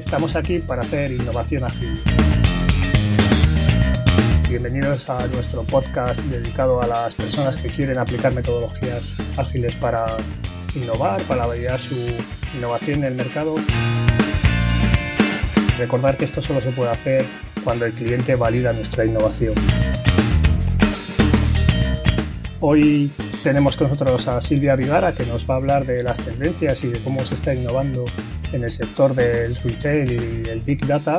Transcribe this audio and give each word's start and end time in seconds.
Estamos 0.00 0.34
aquí 0.34 0.60
para 0.60 0.80
hacer 0.80 1.12
innovación 1.12 1.62
ágil. 1.62 2.00
Bienvenidos 4.48 5.10
a 5.10 5.26
nuestro 5.26 5.62
podcast 5.62 6.20
dedicado 6.22 6.80
a 6.80 6.86
las 6.86 7.14
personas 7.14 7.56
que 7.58 7.68
quieren 7.68 7.98
aplicar 7.98 8.32
metodologías 8.32 9.16
ágiles 9.36 9.76
para 9.76 10.16
innovar, 10.74 11.20
para 11.24 11.44
validar 11.44 11.78
su 11.78 11.96
innovación 12.56 13.00
en 13.00 13.04
el 13.04 13.14
mercado. 13.14 13.56
Recordar 15.78 16.16
que 16.16 16.24
esto 16.24 16.40
solo 16.40 16.62
se 16.62 16.70
puede 16.70 16.92
hacer 16.92 17.26
cuando 17.62 17.84
el 17.84 17.92
cliente 17.92 18.36
valida 18.36 18.72
nuestra 18.72 19.04
innovación. 19.04 19.54
Hoy 22.60 23.12
tenemos 23.42 23.76
con 23.76 23.90
nosotros 23.90 24.26
a 24.28 24.40
Silvia 24.40 24.76
Vigara 24.76 25.12
que 25.12 25.26
nos 25.26 25.48
va 25.48 25.54
a 25.54 25.56
hablar 25.58 25.84
de 25.84 26.02
las 26.02 26.16
tendencias 26.16 26.82
y 26.84 26.88
de 26.88 26.98
cómo 27.00 27.22
se 27.26 27.34
está 27.34 27.54
innovando 27.54 28.06
en 28.52 28.64
el 28.64 28.70
sector 28.70 29.14
del 29.14 29.54
retail 29.56 30.12
y 30.12 30.48
el 30.48 30.60
big 30.60 30.86
data. 30.86 31.18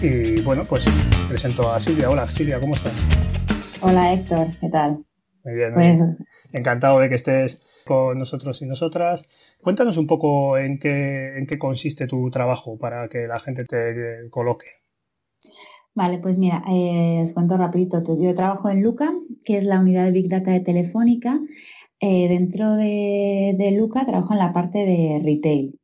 Y 0.00 0.40
bueno, 0.42 0.64
pues 0.64 0.84
presento 1.28 1.72
a 1.72 1.80
Silvia. 1.80 2.10
Hola 2.10 2.26
Silvia, 2.26 2.60
¿cómo 2.60 2.74
estás? 2.74 2.92
Hola 3.80 4.12
Héctor, 4.12 4.48
¿qué 4.60 4.68
tal? 4.68 5.04
Muy 5.44 5.54
bien, 5.54 5.74
pues 5.74 6.00
encantado 6.52 7.00
de 7.00 7.08
que 7.08 7.14
estés 7.16 7.60
con 7.84 8.18
nosotros 8.18 8.62
y 8.62 8.66
nosotras. 8.66 9.26
Cuéntanos 9.62 9.96
un 9.96 10.06
poco 10.06 10.58
en 10.58 10.78
qué, 10.78 11.38
en 11.38 11.46
qué 11.46 11.58
consiste 11.58 12.06
tu 12.06 12.30
trabajo 12.30 12.78
para 12.78 13.08
que 13.08 13.26
la 13.26 13.40
gente 13.40 13.64
te 13.64 14.28
coloque. 14.30 14.66
Vale, 15.94 16.18
pues 16.18 16.38
mira, 16.38 16.62
eh, 16.70 17.22
os 17.24 17.32
cuento 17.32 17.56
rapidito. 17.56 18.00
Yo 18.20 18.32
trabajo 18.34 18.68
en 18.68 18.82
Luca, 18.82 19.10
que 19.44 19.56
es 19.56 19.64
la 19.64 19.80
unidad 19.80 20.04
de 20.04 20.12
Big 20.12 20.28
Data 20.28 20.52
de 20.52 20.60
Telefónica, 20.60 21.40
eh, 22.00 22.28
dentro 22.28 22.76
de, 22.76 23.74
Luca 23.76 24.06
trabajo 24.06 24.32
en 24.32 24.38
la 24.38 24.52
parte 24.52 24.84
de 24.84 25.20
retail. 25.22 25.78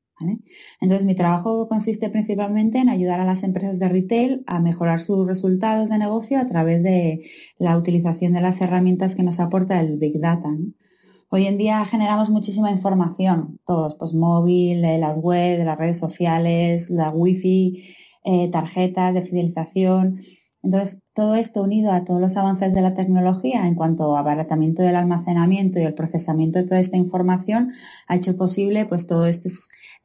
Entonces, 0.80 1.06
mi 1.06 1.14
trabajo 1.14 1.68
consiste 1.68 2.08
principalmente 2.08 2.78
en 2.78 2.88
ayudar 2.88 3.20
a 3.20 3.24
las 3.24 3.42
empresas 3.42 3.78
de 3.78 3.88
retail 3.88 4.44
a 4.46 4.60
mejorar 4.60 5.00
sus 5.00 5.26
resultados 5.26 5.90
de 5.90 5.98
negocio 5.98 6.38
a 6.38 6.46
través 6.46 6.82
de 6.82 7.28
la 7.58 7.76
utilización 7.76 8.32
de 8.32 8.40
las 8.40 8.60
herramientas 8.60 9.16
que 9.16 9.24
nos 9.24 9.40
aporta 9.40 9.80
el 9.80 9.98
Big 9.98 10.20
Data. 10.20 10.50
Hoy 11.30 11.46
en 11.46 11.58
día 11.58 11.84
generamos 11.84 12.30
muchísima 12.30 12.70
información, 12.70 13.58
todos, 13.66 13.96
pues 13.98 14.12
móvil, 14.12 14.84
eh, 14.84 14.98
las 14.98 15.18
web, 15.18 15.64
las 15.64 15.78
redes 15.78 15.98
sociales, 15.98 16.90
la 16.90 17.10
wifi, 17.10 17.94
eh, 18.24 18.50
tarjetas 18.52 19.14
de 19.14 19.22
fidelización. 19.22 20.20
Entonces, 20.64 21.02
todo 21.12 21.34
esto 21.34 21.62
unido 21.62 21.92
a 21.92 22.04
todos 22.04 22.22
los 22.22 22.36
avances 22.38 22.72
de 22.74 22.80
la 22.80 22.94
tecnología 22.94 23.68
en 23.68 23.74
cuanto 23.74 24.16
a 24.16 24.20
abaratamiento 24.20 24.82
del 24.82 24.96
almacenamiento 24.96 25.78
y 25.78 25.82
el 25.82 25.92
procesamiento 25.92 26.58
de 26.58 26.64
toda 26.64 26.80
esta 26.80 26.96
información 26.96 27.72
ha 28.08 28.16
hecho 28.16 28.36
posible 28.38 28.86
pues 28.86 29.06
todo 29.06 29.26
este 29.26 29.50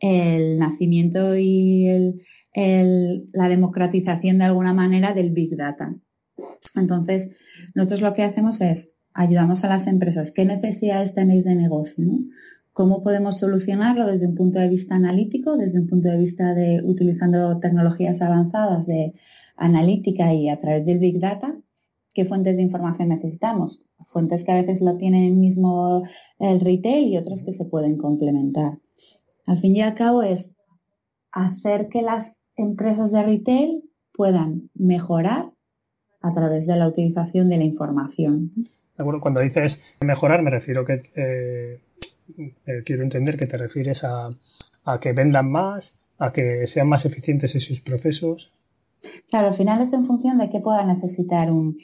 el 0.02 0.60
nacimiento 0.60 1.38
y 1.38 2.14
la 2.54 3.48
democratización 3.48 4.40
de 4.40 4.44
alguna 4.46 4.74
manera 4.74 5.14
del 5.14 5.32
Big 5.32 5.56
Data. 5.56 5.96
Entonces, 6.76 7.32
nosotros 7.74 8.02
lo 8.02 8.14
que 8.14 8.24
hacemos 8.24 8.60
es 8.60 8.92
ayudamos 9.14 9.64
a 9.64 9.70
las 9.70 9.88
empresas, 9.88 10.32
¿qué 10.32 10.44
necesidades 10.44 11.16
tenéis 11.16 11.46
de 11.46 11.56
negocio? 11.56 12.06
¿Cómo 12.74 13.02
podemos 13.02 13.40
solucionarlo 13.40 14.06
desde 14.08 14.28
un 14.28 14.36
punto 14.36 14.60
de 14.60 14.68
vista 14.68 14.96
analítico, 14.96 15.56
desde 15.56 15.80
un 15.80 15.88
punto 15.88 16.10
de 16.10 16.18
vista 16.18 16.54
de 16.54 16.82
utilizando 16.84 17.60
tecnologías 17.60 18.22
avanzadas 18.22 18.86
de 18.86 19.14
analítica 19.60 20.34
y 20.34 20.50
a 20.50 20.60
través 20.60 20.86
del 20.86 21.00
Big 21.00 21.20
Data, 21.20 21.56
qué 22.14 22.26
fuentes 22.26 22.56
de 22.56 22.64
información 22.64 23.10
necesitamos. 23.10 23.86
Fuentes 24.08 24.44
que 24.44 24.52
a 24.52 24.62
veces 24.62 24.82
lo 24.82 24.98
tienen 24.98 25.40
mismo 25.40 26.04
el 26.40 26.60
retail 26.60 27.10
y 27.10 27.18
otras 27.18 27.44
que 27.44 27.52
se 27.52 27.66
pueden 27.66 27.98
complementar. 27.98 28.80
Al 29.46 29.60
fin 29.60 29.76
y 29.76 29.82
al 29.82 29.94
cabo 29.94 30.24
es 30.24 30.52
hacer 31.32 31.90
que 31.90 32.02
las 32.02 32.42
empresas 32.56 33.12
de 33.12 33.24
retail 33.24 33.84
puedan 34.14 34.70
mejorar 34.74 35.52
a 36.22 36.34
través 36.34 36.66
de 36.66 36.76
la 36.76 36.88
utilización 36.88 37.50
de 37.50 37.58
la 37.58 37.64
información. 37.64 38.52
cuando 39.22 39.40
dices 39.40 39.82
mejorar 40.02 40.42
me 40.42 40.52
refiero 40.52 40.86
que 40.86 41.04
eh, 41.16 41.80
eh, 42.38 42.84
quiero 42.86 43.04
entender 43.04 43.38
que 43.38 43.48
te 43.48 43.58
refieres 43.58 44.04
a, 44.04 44.30
a 44.84 45.00
que 45.00 45.14
vendan 45.14 45.50
más, 45.50 46.00
a 46.18 46.32
que 46.34 46.68
sean 46.68 46.90
más 46.90 47.06
eficientes 47.06 47.56
en 47.56 47.62
sus 47.62 47.80
procesos. 47.82 48.52
Claro, 49.30 49.48
al 49.48 49.56
final 49.56 49.82
es 49.82 49.94
en 49.94 50.06
función 50.06 50.38
de 50.38 50.50
qué 50.50 50.60
pueda 50.60 50.86
necesitar 50.86 51.52
un, 51.52 51.78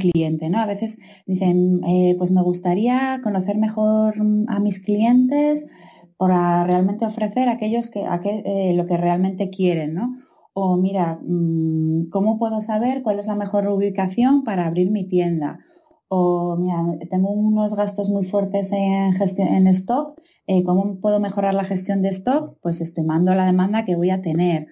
cliente, 0.00 0.50
¿no? 0.50 0.58
A 0.58 0.66
veces 0.66 0.98
dicen, 1.26 1.80
eh, 1.84 2.16
pues 2.18 2.32
me 2.32 2.42
gustaría 2.42 3.20
conocer 3.22 3.56
mejor 3.56 4.16
a 4.48 4.58
mis 4.58 4.84
clientes 4.84 5.68
para 6.16 6.64
realmente 6.64 7.06
ofrecer 7.06 7.48
aquellos 7.48 7.90
que, 7.90 8.04
eh, 8.24 8.74
lo 8.74 8.86
que 8.86 8.96
realmente 8.96 9.48
quieren, 9.48 9.94
¿no? 9.94 10.16
O 10.54 10.76
mira, 10.76 11.20
mm, 11.22 12.08
¿cómo 12.10 12.38
puedo 12.38 12.60
saber 12.62 13.02
cuál 13.02 13.20
es 13.20 13.26
la 13.26 13.36
mejor 13.36 13.68
ubicación 13.68 14.42
para 14.42 14.66
abrir 14.66 14.90
mi 14.90 15.06
tienda? 15.06 15.60
O 16.08 16.56
mira, 16.56 16.82
tengo 17.10 17.30
unos 17.30 17.76
gastos 17.76 18.10
muy 18.10 18.24
fuertes 18.24 18.72
en, 18.72 19.12
gestión, 19.12 19.48
en 19.48 19.66
stock, 19.68 20.20
eh, 20.46 20.62
¿cómo 20.64 21.00
puedo 21.00 21.20
mejorar 21.20 21.54
la 21.54 21.64
gestión 21.64 22.02
de 22.02 22.10
stock? 22.10 22.56
Pues 22.62 22.80
estoy 22.80 23.04
mando 23.04 23.34
la 23.34 23.46
demanda 23.46 23.84
que 23.84 23.96
voy 23.96 24.10
a 24.10 24.22
tener 24.22 24.66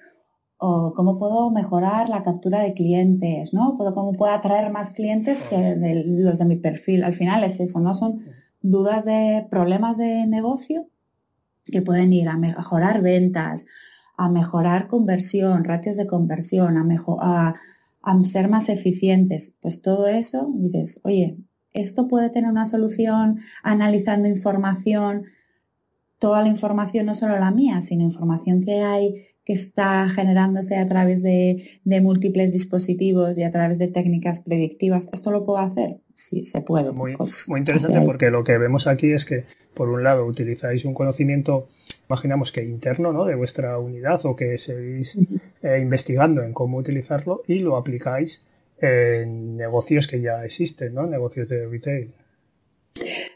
o 0.66 0.94
cómo 0.94 1.18
puedo 1.18 1.50
mejorar 1.50 2.08
la 2.08 2.22
captura 2.22 2.60
de 2.60 2.72
clientes, 2.72 3.52
¿no? 3.52 3.76
¿Cómo 3.76 4.14
puedo 4.14 4.32
atraer 4.32 4.72
más 4.72 4.92
clientes 4.92 5.42
que 5.42 5.76
los 6.06 6.38
de 6.38 6.44
mi 6.46 6.56
perfil? 6.56 7.04
Al 7.04 7.14
final 7.14 7.44
es 7.44 7.60
eso, 7.60 7.80
¿no? 7.80 7.94
Son 7.94 8.24
dudas 8.62 9.04
de 9.04 9.46
problemas 9.50 9.98
de 9.98 10.26
negocio 10.26 10.86
que 11.66 11.82
pueden 11.82 12.14
ir 12.14 12.28
a 12.28 12.38
mejorar 12.38 13.02
ventas, 13.02 13.66
a 14.16 14.30
mejorar 14.30 14.88
conversión, 14.88 15.64
ratios 15.64 15.98
de 15.98 16.06
conversión, 16.06 16.78
a, 16.78 17.54
a 18.02 18.24
ser 18.24 18.48
más 18.48 18.70
eficientes. 18.70 19.54
Pues 19.60 19.82
todo 19.82 20.06
eso, 20.06 20.48
dices, 20.54 20.98
oye, 21.04 21.36
esto 21.74 22.08
puede 22.08 22.30
tener 22.30 22.50
una 22.50 22.64
solución 22.64 23.40
analizando 23.62 24.28
información, 24.28 25.24
toda 26.18 26.40
la 26.40 26.48
información, 26.48 27.04
no 27.04 27.14
solo 27.14 27.38
la 27.38 27.50
mía, 27.50 27.82
sino 27.82 28.02
información 28.02 28.62
que 28.62 28.80
hay 28.80 29.33
que 29.44 29.52
está 29.52 30.08
generándose 30.08 30.76
a 30.76 30.86
través 30.86 31.22
de, 31.22 31.80
múltiples 31.84 32.50
dispositivos 32.50 33.36
y 33.36 33.42
a 33.42 33.50
través 33.50 33.78
de 33.78 33.88
técnicas 33.88 34.40
predictivas. 34.40 35.08
¿Esto 35.12 35.30
lo 35.30 35.44
puedo 35.44 35.58
hacer? 35.58 35.98
Sí, 36.14 36.44
se 36.44 36.62
puede. 36.62 36.92
Muy, 36.92 37.16
pues, 37.16 37.48
muy 37.48 37.60
interesante 37.60 38.00
porque 38.00 38.30
lo 38.30 38.42
que 38.42 38.56
vemos 38.56 38.86
aquí 38.86 39.12
es 39.12 39.26
que, 39.26 39.44
por 39.74 39.90
un 39.90 40.02
lado, 40.02 40.24
utilizáis 40.24 40.84
un 40.84 40.94
conocimiento, 40.94 41.68
imaginamos 42.08 42.52
que 42.52 42.62
interno, 42.62 43.12
¿no? 43.12 43.24
De 43.26 43.34
vuestra 43.34 43.78
unidad 43.78 44.24
o 44.24 44.34
que 44.34 44.56
seguís 44.56 45.18
eh, 45.62 45.78
investigando 45.80 46.42
en 46.42 46.52
cómo 46.52 46.78
utilizarlo 46.78 47.42
y 47.46 47.58
lo 47.58 47.76
aplicáis 47.76 48.42
en 48.78 49.56
negocios 49.56 50.06
que 50.06 50.20
ya 50.20 50.44
existen, 50.44 50.94
¿no? 50.94 51.06
Negocios 51.06 51.48
de 51.48 51.66
retail. 51.66 52.12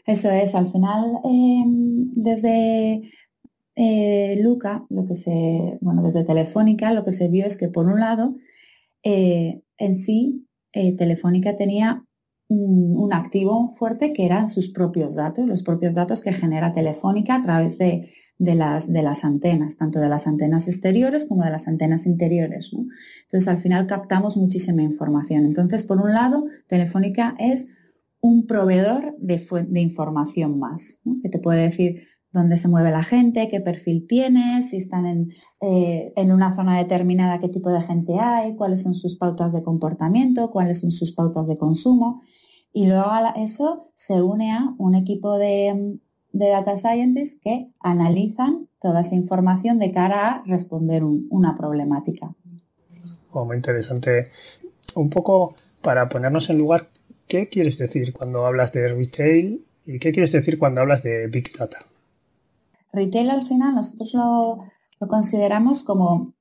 Eso 0.05 0.31
es, 0.31 0.55
al 0.55 0.71
final, 0.71 1.19
em, 1.23 2.13
desde 2.15 3.11
eh, 3.81 4.37
Luca, 4.43 4.85
lo 4.89 5.05
que 5.05 5.15
se, 5.15 5.77
bueno, 5.79 6.03
desde 6.03 6.25
Telefónica, 6.25 6.91
lo 6.91 7.05
que 7.05 7.13
se 7.13 7.29
vio 7.29 7.45
es 7.45 7.55
que 7.55 7.69
por 7.69 7.85
un 7.85 8.01
lado, 8.01 8.35
eh, 9.03 9.61
en 9.77 9.95
sí, 9.95 10.49
eh, 10.73 10.97
Telefónica 10.97 11.55
tenía 11.55 12.03
un, 12.49 13.13
activo 13.13 13.73
fuerte 13.77 14.11
que 14.11 14.25
eran 14.25 14.49
sus 14.49 14.69
propios 14.69 15.15
datos, 15.15 15.47
los 15.47 15.63
propios 15.63 15.95
datos 15.95 16.21
que 16.21 16.33
genera 16.33 16.73
Telefónica 16.73 17.35
a 17.35 17.41
través 17.41 17.77
de, 17.77 18.11
las, 18.37 18.91
de 18.91 19.01
las 19.01 19.23
antenas, 19.23 19.77
tanto 19.77 20.01
de 20.01 20.09
las 20.09 20.27
antenas 20.27 20.67
exteriores 20.67 21.25
como 21.25 21.45
de 21.45 21.51
las 21.51 21.69
antenas 21.69 22.05
interiores. 22.05 22.71
Entonces, 22.73 23.47
al 23.47 23.59
final 23.59 23.87
captamos 23.87 24.35
muchísima 24.35 24.83
información. 24.83 25.45
Entonces, 25.45 25.85
por 25.85 26.01
un 26.01 26.11
lado, 26.11 26.47
Telefónica 26.67 27.33
es 27.39 27.69
un 28.19 28.45
proveedor 28.45 29.15
de, 29.19 29.41
de 29.69 29.79
información 29.79 30.59
más, 30.59 30.99
que 31.23 31.29
te 31.29 31.39
puede 31.39 31.61
decir 31.61 32.09
dónde 32.31 32.57
se 32.57 32.67
mueve 32.67 32.91
la 32.91 33.03
gente, 33.03 33.49
qué 33.49 33.59
perfil 33.59 34.05
tienes, 34.07 34.69
si 34.69 34.77
están 34.77 35.31
eh, 35.61 36.13
en, 36.15 36.31
una 36.31 36.55
zona 36.55 36.77
determinada, 36.77 37.39
qué 37.39 37.49
tipo 37.49 37.71
de 37.71 37.81
gente 37.81 38.19
hay, 38.19 38.55
cuáles 38.55 38.83
son 38.83 38.95
sus 38.95 39.17
pautas 39.17 39.51
de 39.53 39.63
comportamiento, 39.63 40.51
cuáles 40.51 40.81
son 40.81 40.91
sus 40.91 41.11
pautas 41.11 41.47
de 41.47 41.57
consumo. 41.57 42.21
Y 42.71 42.85
luego 42.85 43.11
eso 43.35 43.91
se 43.95 44.21
une 44.21 44.51
a 44.51 44.75
un 44.77 44.95
equipo 44.95 45.37
de, 45.37 45.99
data 46.31 46.77
scientists 46.77 47.39
que 47.41 47.71
analizan 47.79 48.67
toda 48.79 49.01
esa 49.01 49.15
información 49.15 49.79
de 49.79 49.91
cara 49.91 50.29
a 50.29 50.43
responder 50.45 51.03
una 51.03 51.57
problemática. 51.57 52.35
Oh, 53.31 53.45
muy 53.45 53.57
interesante. 53.57 54.29
Un 54.95 55.09
poco 55.09 55.55
para 55.81 56.07
ponernos 56.07 56.51
en 56.51 56.59
lugar, 56.59 56.89
¿qué 57.27 57.49
quieres 57.49 57.79
decir 57.79 58.13
cuando 58.13 58.45
hablas 58.45 58.71
de 58.73 58.93
retail 58.93 59.65
y 59.87 59.97
qué 59.97 60.11
quieres 60.11 60.31
decir 60.31 60.59
cuando 60.59 60.81
hablas 60.81 61.01
de 61.01 61.25
Big 61.27 61.57
Data? 61.57 61.88
Retail 62.91 63.29
al 63.29 63.43
final 63.43 63.75
nosotros 63.75 64.13
lo, 64.13 64.63
consideramos 65.07 65.83
como 65.83 66.33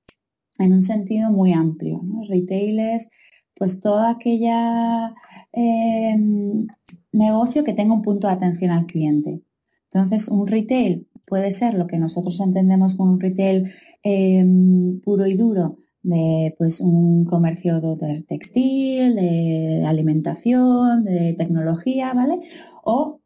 en 0.59 0.73
un 0.73 0.83
sentido 0.83 1.31
muy 1.31 1.53
amplio. 1.53 2.01
Retail 2.29 2.79
es 2.81 3.11
pues 3.55 3.81
toda 3.81 4.11
aquella 4.11 5.15
em, 5.53 6.67
negocio 7.13 7.65
que 7.65 7.73
tenga 7.73 7.95
un 7.95 8.03
punto 8.03 8.29
de 8.29 8.35
atención 8.35 8.71
al 8.71 8.87
cliente. 8.87 9.43
Entonces, 9.91 10.29
un 10.29 10.47
retail 10.47 11.09
puede 11.27 11.53
ser 11.53 11.75
lo 11.75 11.87
que 11.87 11.99
nosotros 11.99 12.41
entendemos 12.41 12.95
como 12.97 13.13
un 13.13 13.21
retail 13.21 13.73
em, 14.03 15.01
puro 15.01 15.27
y 15.27 15.35
duro, 15.35 15.79
de 16.03 16.55
pues 16.59 16.81
un 16.81 17.25
comercio 17.25 17.81
de 17.81 18.25
textil, 18.29 19.17
de 19.17 19.85
alimentación, 19.87 21.05
de 21.05 21.35
tecnología, 21.35 22.15
¿vale? 22.15 22.41
O 22.85 23.21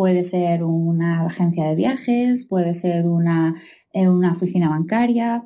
puede 0.00 0.22
ser 0.22 0.64
una 0.64 1.26
agencia 1.26 1.66
de 1.66 1.74
viajes, 1.74 2.46
puede 2.46 2.72
ser 2.72 3.06
una, 3.06 3.60
eh, 3.92 4.08
una 4.08 4.32
oficina 4.32 4.70
bancaria. 4.70 5.44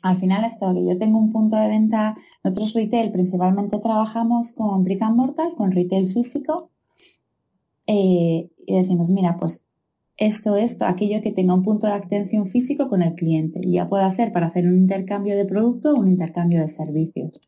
Al 0.00 0.16
final 0.16 0.44
esto 0.44 0.72
que 0.72 0.86
yo 0.86 0.96
tengo 0.96 1.18
un 1.18 1.32
punto 1.32 1.56
de 1.56 1.66
venta, 1.66 2.16
nosotros 2.44 2.72
retail 2.74 3.10
principalmente 3.10 3.80
trabajamos 3.80 4.52
con 4.52 4.84
brick 4.84 5.02
and 5.02 5.16
mortar, 5.16 5.56
con 5.56 5.72
retail 5.72 6.08
físico, 6.08 6.70
eh, 7.88 8.48
y 8.64 8.74
decimos, 8.76 9.10
mira, 9.10 9.36
pues 9.36 9.66
esto, 10.16 10.54
esto, 10.54 10.84
aquello 10.84 11.20
que 11.20 11.32
tenga 11.32 11.54
un 11.54 11.64
punto 11.64 11.88
de 11.88 11.94
atención 11.94 12.46
físico 12.46 12.88
con 12.88 13.02
el 13.02 13.16
cliente. 13.16 13.58
Y 13.60 13.72
ya 13.72 13.88
pueda 13.88 14.08
ser 14.12 14.32
para 14.32 14.46
hacer 14.46 14.68
un 14.68 14.78
intercambio 14.78 15.36
de 15.36 15.46
producto 15.46 15.94
o 15.94 15.98
un 15.98 16.06
intercambio 16.06 16.60
de 16.60 16.68
servicios. 16.68 17.40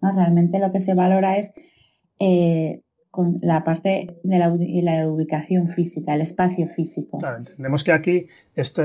¿no? 0.00 0.12
Realmente 0.12 0.60
lo 0.60 0.72
que 0.72 0.80
se 0.80 0.94
valora 0.94 1.36
es 1.36 1.52
eh, 2.20 2.84
con 3.10 3.38
la 3.42 3.64
parte 3.64 4.18
de 4.22 4.38
la, 4.38 5.08
ubicación 5.08 5.70
física, 5.70 6.14
el 6.14 6.20
espacio 6.20 6.68
físico. 6.68 7.18
Entendemos 7.24 7.84
que 7.84 7.92
aquí, 7.92 8.26
esto, 8.54 8.82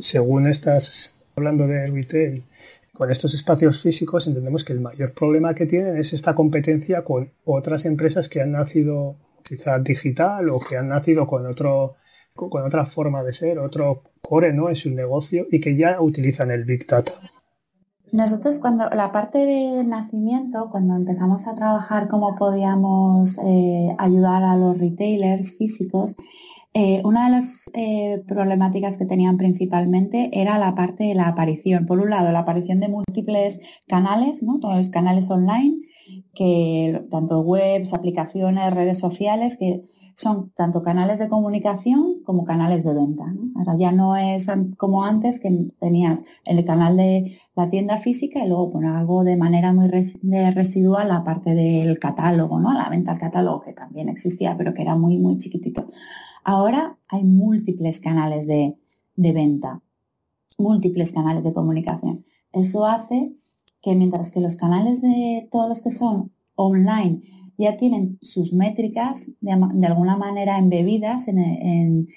según 0.00 0.46
estás 0.46 1.16
hablando 1.36 1.66
de 1.66 1.86
retail, 1.88 2.44
con 2.92 3.10
estos 3.10 3.34
espacios 3.34 3.82
físicos 3.82 4.26
entendemos 4.26 4.64
que 4.64 4.72
el 4.72 4.80
mayor 4.80 5.12
problema 5.12 5.54
que 5.54 5.66
tienen 5.66 5.98
es 5.98 6.14
esta 6.14 6.34
competencia 6.34 7.04
con 7.04 7.30
otras 7.44 7.84
empresas 7.84 8.30
que 8.30 8.40
han 8.40 8.52
nacido 8.52 9.16
quizás 9.42 9.84
digital 9.84 10.48
o 10.48 10.58
que 10.60 10.78
han 10.78 10.88
nacido 10.88 11.26
con 11.26 11.46
otro 11.46 11.96
con 12.34 12.64
otra 12.64 12.84
forma 12.84 13.22
de 13.22 13.32
ser, 13.32 13.58
otro 13.58 14.02
core 14.20 14.52
¿no? 14.52 14.68
en 14.68 14.76
su 14.76 14.90
negocio 14.90 15.46
y 15.50 15.60
que 15.60 15.76
ya 15.76 16.00
utilizan 16.00 16.50
el 16.50 16.64
Big 16.64 16.86
Data. 16.86 17.12
Nosotros 18.12 18.60
cuando 18.60 18.88
la 18.90 19.10
parte 19.10 19.38
de 19.38 19.82
nacimiento, 19.82 20.68
cuando 20.70 20.94
empezamos 20.94 21.46
a 21.46 21.56
trabajar 21.56 22.08
cómo 22.08 22.36
podíamos 22.36 23.36
eh, 23.44 23.94
ayudar 23.98 24.44
a 24.44 24.56
los 24.56 24.78
retailers 24.78 25.56
físicos, 25.56 26.14
eh, 26.72 27.00
una 27.04 27.24
de 27.24 27.30
las 27.32 27.70
eh, 27.74 28.22
problemáticas 28.28 28.96
que 28.98 29.06
tenían 29.06 29.38
principalmente 29.38 30.30
era 30.32 30.58
la 30.58 30.74
parte 30.74 31.04
de 31.04 31.14
la 31.14 31.26
aparición. 31.26 31.86
Por 31.86 31.98
un 31.98 32.10
lado, 32.10 32.30
la 32.30 32.40
aparición 32.40 32.80
de 32.80 32.88
múltiples 32.88 33.60
canales, 33.88 34.42
¿no? 34.42 34.60
todos 34.60 34.76
los 34.76 34.90
canales 34.90 35.30
online, 35.30 35.78
que 36.34 37.02
tanto 37.10 37.40
webs, 37.40 37.92
aplicaciones, 37.92 38.74
redes 38.74 38.98
sociales, 38.98 39.56
que 39.56 39.82
son 40.16 40.50
tanto 40.56 40.82
canales 40.82 41.18
de 41.18 41.28
comunicación 41.28 42.22
como 42.24 42.46
canales 42.46 42.84
de 42.84 42.94
venta. 42.94 43.34
Ahora 43.54 43.76
ya 43.76 43.92
no 43.92 44.16
es 44.16 44.46
como 44.78 45.04
antes 45.04 45.40
que 45.40 45.70
tenías 45.78 46.24
el 46.46 46.64
canal 46.64 46.96
de 46.96 47.38
la 47.54 47.68
tienda 47.68 47.98
física 47.98 48.42
y 48.42 48.48
luego 48.48 48.72
poner 48.72 48.92
algo 48.94 49.24
de 49.24 49.36
manera 49.36 49.74
muy 49.74 49.88
residual 49.88 51.08
la 51.08 51.22
parte 51.22 51.54
del 51.54 51.98
catálogo, 51.98 52.58
¿no? 52.58 52.72
La 52.72 52.88
venta 52.88 53.12
al 53.12 53.18
catálogo 53.18 53.60
que 53.60 53.74
también 53.74 54.08
existía 54.08 54.56
pero 54.56 54.72
que 54.72 54.80
era 54.80 54.96
muy 54.96 55.18
muy 55.18 55.36
chiquitito. 55.36 55.90
Ahora 56.44 56.96
hay 57.08 57.22
múltiples 57.22 58.00
canales 58.00 58.46
de, 58.46 58.78
de 59.16 59.32
venta, 59.32 59.82
múltiples 60.56 61.12
canales 61.12 61.44
de 61.44 61.52
comunicación. 61.52 62.24
Eso 62.52 62.86
hace 62.86 63.34
que 63.82 63.94
mientras 63.94 64.30
que 64.30 64.40
los 64.40 64.56
canales 64.56 65.02
de 65.02 65.46
todos 65.52 65.68
los 65.68 65.82
que 65.82 65.90
son 65.90 66.32
online 66.54 67.35
ya 67.58 67.76
tienen 67.76 68.18
sus 68.22 68.52
métricas 68.52 69.30
de, 69.40 69.52
alguna 69.86 70.16
manera 70.16 70.58
embebidas 70.58 71.28
en, 71.28 72.08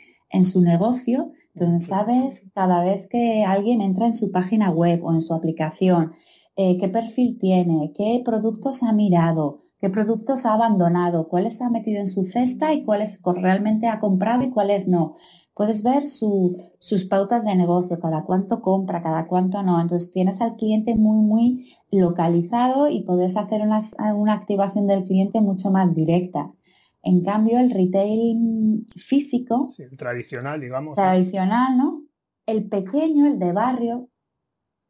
su 0.44 0.62
negocio, 0.62 1.32
entonces 1.56 1.88
sabes 1.88 2.52
cada 2.54 2.84
vez 2.84 3.08
que 3.08 3.44
alguien 3.44 3.82
entra 3.82 4.06
en 4.06 4.14
su 4.14 4.32
página 4.32 4.70
web 4.72 5.04
o 5.04 5.14
en 5.14 5.22
su 5.22 5.34
aplicación, 5.34 6.14
eh, 6.56 6.78
qué 6.78 6.88
perfil 6.90 7.38
tiene, 7.40 7.94
qué 7.96 8.22
productos 8.24 8.84
ha 8.84 8.92
mirado, 8.92 9.64
qué 9.80 9.90
productos 9.90 10.46
ha 10.46 10.54
abandonado, 10.54 11.28
cuáles 11.28 11.62
ha 11.62 11.70
metido 11.70 12.00
en 12.00 12.08
su 12.08 12.26
cesta 12.26 12.74
y 12.74 12.84
cuáles 12.84 13.20
realmente 13.24 13.88
ha 13.88 14.00
comprado 14.00 14.44
y 14.44 14.50
cuáles 14.50 14.88
no 14.88 15.16
puedes 15.60 15.84
ver 15.84 16.08
sus 16.08 17.04
pautas 17.10 17.44
de 17.44 17.54
negocio, 17.54 18.00
cada 18.00 18.24
cuánto 18.24 18.62
compra, 18.62 19.02
cada 19.02 19.28
cuánto 19.28 19.62
no. 19.62 19.82
Entonces 19.82 20.14
tienes 20.14 20.40
al 20.40 20.56
cliente 20.56 20.96
muy, 20.96 21.22
muy 21.22 21.76
localizado 21.92 22.88
y 22.88 23.02
puedes 23.02 23.36
hacer 23.36 23.64
una, 23.64 24.34
activación 24.34 24.88
del 24.88 25.04
cliente 25.04 25.42
mucho 25.42 25.70
más 25.70 25.94
directa. 25.94 26.50
En 27.04 27.26
cambio, 27.26 27.60
el 27.60 27.72
retail 27.72 28.88
físico, 28.96 29.68
el 29.78 29.98
tradicional, 29.98 30.62
digamos. 30.62 30.96
Tradicional, 30.96 31.78
¿no? 31.78 32.04
El 32.46 32.70
pequeño, 32.70 33.28
el 33.28 33.38
de 33.38 33.52
barrio, 33.52 34.08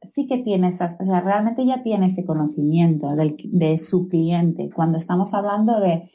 sí 0.04 0.28
que 0.28 0.38
tiene 0.38 0.68
esas, 0.68 1.02
o 1.02 1.04
sea, 1.04 1.22
realmente 1.22 1.66
ya 1.66 1.82
tiene 1.82 2.06
ese 2.06 2.26
conocimiento 2.26 3.16
de 3.16 3.78
su 3.80 4.08
cliente. 4.08 4.70
Cuando 4.70 5.00
estamos 5.00 5.34
hablando 5.34 5.80
de, 5.80 6.12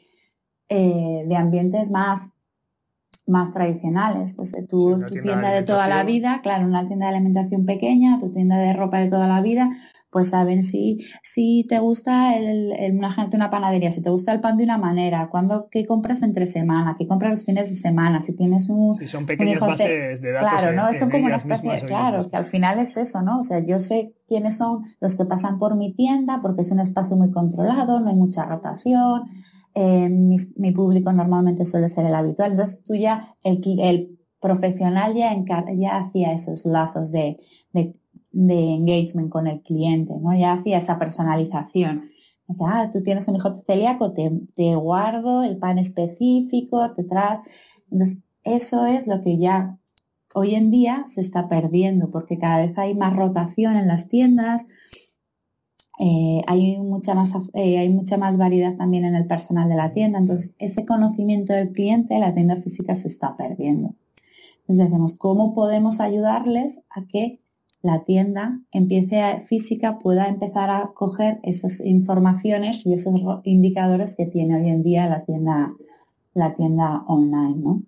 eh, 0.69 1.25
de 1.27 1.35
ambientes 1.35 1.91
más 1.91 2.31
más 3.27 3.51
tradicionales. 3.53 4.33
Pues 4.35 4.53
eh, 4.53 4.65
tu, 4.67 4.99
tienda, 5.09 5.51
de, 5.51 5.63
toda 5.63 5.87
la 5.87 6.03
vida, 6.03 6.41
claro, 6.43 6.65
una 6.65 6.87
tienda 6.87 7.07
de 7.07 7.15
alimentación 7.15 7.65
pequeña, 7.65 8.19
tu 8.19 8.31
tienda 8.31 8.57
de 8.57 8.73
ropa 8.73 8.99
de 8.99 9.09
toda 9.09 9.27
la 9.27 9.41
vida, 9.41 9.69
pues 10.15 10.29
saben 10.29 10.63
si, 10.63 11.05
si 11.23 11.65
te 11.67 11.79
gusta 11.79 12.37
el, 12.37 12.73
una 12.93 13.11
gente 13.11 13.35
una 13.35 13.49
panadería, 13.49 13.91
si 13.91 14.01
te 14.01 14.09
gusta 14.09 14.31
el 14.31 14.39
pan 14.39 14.55
de 14.55 14.63
una 14.63 14.77
manera, 14.77 15.27
cuando 15.29 15.67
qué 15.69 15.85
compras 15.85 16.21
entre 16.21 16.45
semana, 16.45 16.95
qué 16.97 17.05
compras 17.05 17.31
los 17.31 17.43
fines 17.43 17.69
de 17.69 17.75
semana, 17.75 18.21
si 18.21 18.33
tienes 18.33 18.69
un, 18.69 18.95
sí, 18.95 19.09
son 19.09 19.25
pequeñas 19.25 19.59
bases 19.59 20.21
de 20.21 20.31
datos. 20.31 20.49
Claro, 20.49 20.71
¿no? 20.71 20.93
Son 20.93 21.11
como 21.11 21.25
una 21.25 21.35
especie, 21.35 21.81
claro, 21.85 22.29
que 22.29 22.37
al 22.37 22.45
final 22.45 22.79
es 22.79 22.95
eso, 22.95 23.21
¿no? 23.23 23.41
O 23.41 23.43
sea, 23.43 23.59
yo 23.59 23.77
sé 23.77 24.13
quiénes 24.25 24.55
son 24.55 24.85
los 25.01 25.17
que 25.17 25.25
pasan 25.25 25.59
por 25.59 25.75
mi 25.75 25.93
tienda 25.93 26.39
porque 26.41 26.61
es 26.61 26.71
un 26.71 26.79
espacio 26.79 27.17
muy 27.17 27.31
controlado, 27.31 27.99
no 27.99 28.07
hay 28.07 28.15
mucha 28.15 28.45
rotación, 28.45 29.23
eh, 29.75 30.09
mi, 30.09 30.71
público 30.71 31.11
normalmente 31.11 31.65
suele 31.65 31.89
ser 31.89 32.05
el 32.05 32.15
habitual. 32.15 32.51
Entonces 32.51 32.83
tú 32.85 32.95
ya, 32.95 33.35
el, 33.43 34.17
profesional 34.39 35.15
ya, 35.15 35.35
ya 35.75 35.97
hacía 35.97 36.31
esos 36.33 36.65
lazos 36.65 37.11
de, 37.11 37.39
engagement 38.33 39.29
con 39.29 39.47
el 39.47 39.61
cliente, 39.61 40.13
¿no? 40.19 40.37
Ya 40.37 40.53
hacía 40.53 40.77
esa 40.77 40.97
personalización. 40.97 42.09
ah, 42.61 42.89
tú 42.91 43.03
tienes 43.03 43.27
un 43.27 43.35
hijo 43.35 43.63
celíaco, 43.67 44.13
te, 44.13 44.75
guardo 44.75 45.43
el 45.43 45.57
pan 45.57 45.77
específico, 45.77 46.91
te 46.93 47.03
trae. 47.03 47.39
Entonces, 47.91 48.23
eso 48.43 48.85
es 48.85 49.07
lo 49.07 49.21
que 49.21 49.37
ya 49.37 49.77
hoy 50.33 50.55
en 50.55 50.71
día 50.71 51.03
se 51.07 51.21
está 51.21 51.49
perdiendo, 51.49 52.11
porque 52.11 52.37
cada 52.37 52.65
vez 52.65 52.77
hay 52.77 52.93
más 52.93 53.15
rotación 53.15 53.75
en 53.75 53.87
las 53.87 54.07
tiendas, 54.07 54.67
eh, 55.99 56.41
hay, 56.47 56.77
mucha 56.77 57.15
más, 57.15 57.33
eh, 57.53 57.77
hay 57.77 57.89
mucha 57.89 58.17
más 58.17 58.37
variedad 58.37 58.75
también 58.75 59.05
en 59.05 59.15
el 59.15 59.27
personal 59.27 59.69
de 59.69 59.75
la 59.75 59.93
tienda, 59.93 60.19
entonces 60.19 60.53
ese 60.59 60.85
conocimiento 60.85 61.53
del 61.53 61.71
cliente, 61.71 62.19
la 62.19 62.33
tienda 62.33 62.57
física 62.57 62.95
se 62.95 63.07
está 63.07 63.37
perdiendo. 63.37 63.95
Entonces 64.61 64.89
decimos, 64.89 65.17
¿cómo 65.17 65.53
podemos 65.53 66.01
ayudarles 66.01 66.81
a 66.89 67.05
que 67.05 67.39
la 67.81 68.03
tienda 68.03 68.59
empiece 68.71 69.21
a, 69.21 69.41
física 69.41 69.99
pueda 69.99 70.27
empezar 70.27 70.71
a 70.71 70.91
coger 70.95 71.39
esas 71.43 71.79
informaciones 71.81 72.85
y 72.85 72.93
esos 72.93 73.13
indicadores 73.43 74.15
que 74.15 74.25
tiene 74.25 74.55
hoy 74.59 74.69
en 74.69 74.81
día 74.81 75.07
la 75.07 75.23
tienda, 75.23 75.71
la 76.33 76.55
tienda 76.55 77.03
online, 77.07 77.55
¿no? 77.57 77.83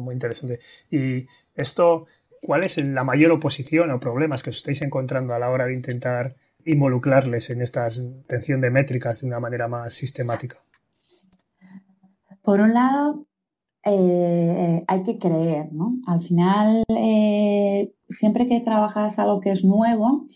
muy 0.00 0.14
interesante. 0.14 0.60
Y 0.90 1.26
esto, 1.54 2.06
¿cuál 2.42 2.64
es 2.64 2.76
la 2.78 3.04
mayor 3.04 3.30
oposición 3.32 3.90
o 3.90 4.00
problemas 4.00 4.42
que 4.42 4.50
os 4.50 4.56
estáis 4.56 4.82
encontrando 4.82 5.34
a 5.34 5.38
la 5.38 5.50
hora 5.50 5.66
de 5.66 5.74
intentar 5.74 6.36
involucrarles 6.66 7.50
en 7.50 7.62
esta 7.62 7.86
atención 7.86 8.60
de 8.60 8.70
métricas 8.70 9.20
de 9.20 9.28
una 9.28 9.40
manera 9.40 9.68
más 9.68 9.94
sistemática? 9.94 10.58
Por 12.42 12.60
un 12.60 12.74
lado, 12.74 13.26
eh, 13.84 14.84
hay 14.88 15.02
que 15.04 15.18
creer, 15.18 15.72
¿no? 15.72 15.98
Al 16.06 16.20
final, 16.20 16.82
eh, 16.88 17.92
siempre 18.08 18.48
que 18.48 18.60
trabajas 18.60 19.20
algo 19.20 19.40
que 19.40 19.52
es 19.52 19.64
nuevo, 19.64 20.26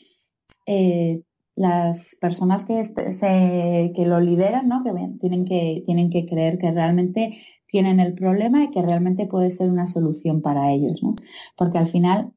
eh, 0.66 1.22
las 1.56 2.16
personas 2.20 2.64
que, 2.64 2.82
se, 2.84 3.92
que 3.94 4.06
lo 4.06 4.20
lideran, 4.20 4.68
¿no? 4.68 4.84
Que 4.84 4.92
tienen 5.20 5.44
que, 5.44 5.82
tienen 5.84 6.10
que 6.10 6.26
creer 6.26 6.58
que 6.58 6.70
realmente 6.70 7.38
tienen 7.68 7.98
el 7.98 8.14
problema 8.14 8.64
y 8.64 8.70
que 8.70 8.82
realmente 8.82 9.26
puede 9.26 9.50
ser 9.50 9.68
una 9.68 9.88
solución 9.88 10.42
para 10.42 10.72
ellos, 10.72 11.02
¿no? 11.02 11.16
Porque 11.56 11.78
al 11.78 11.88
final 11.88 12.32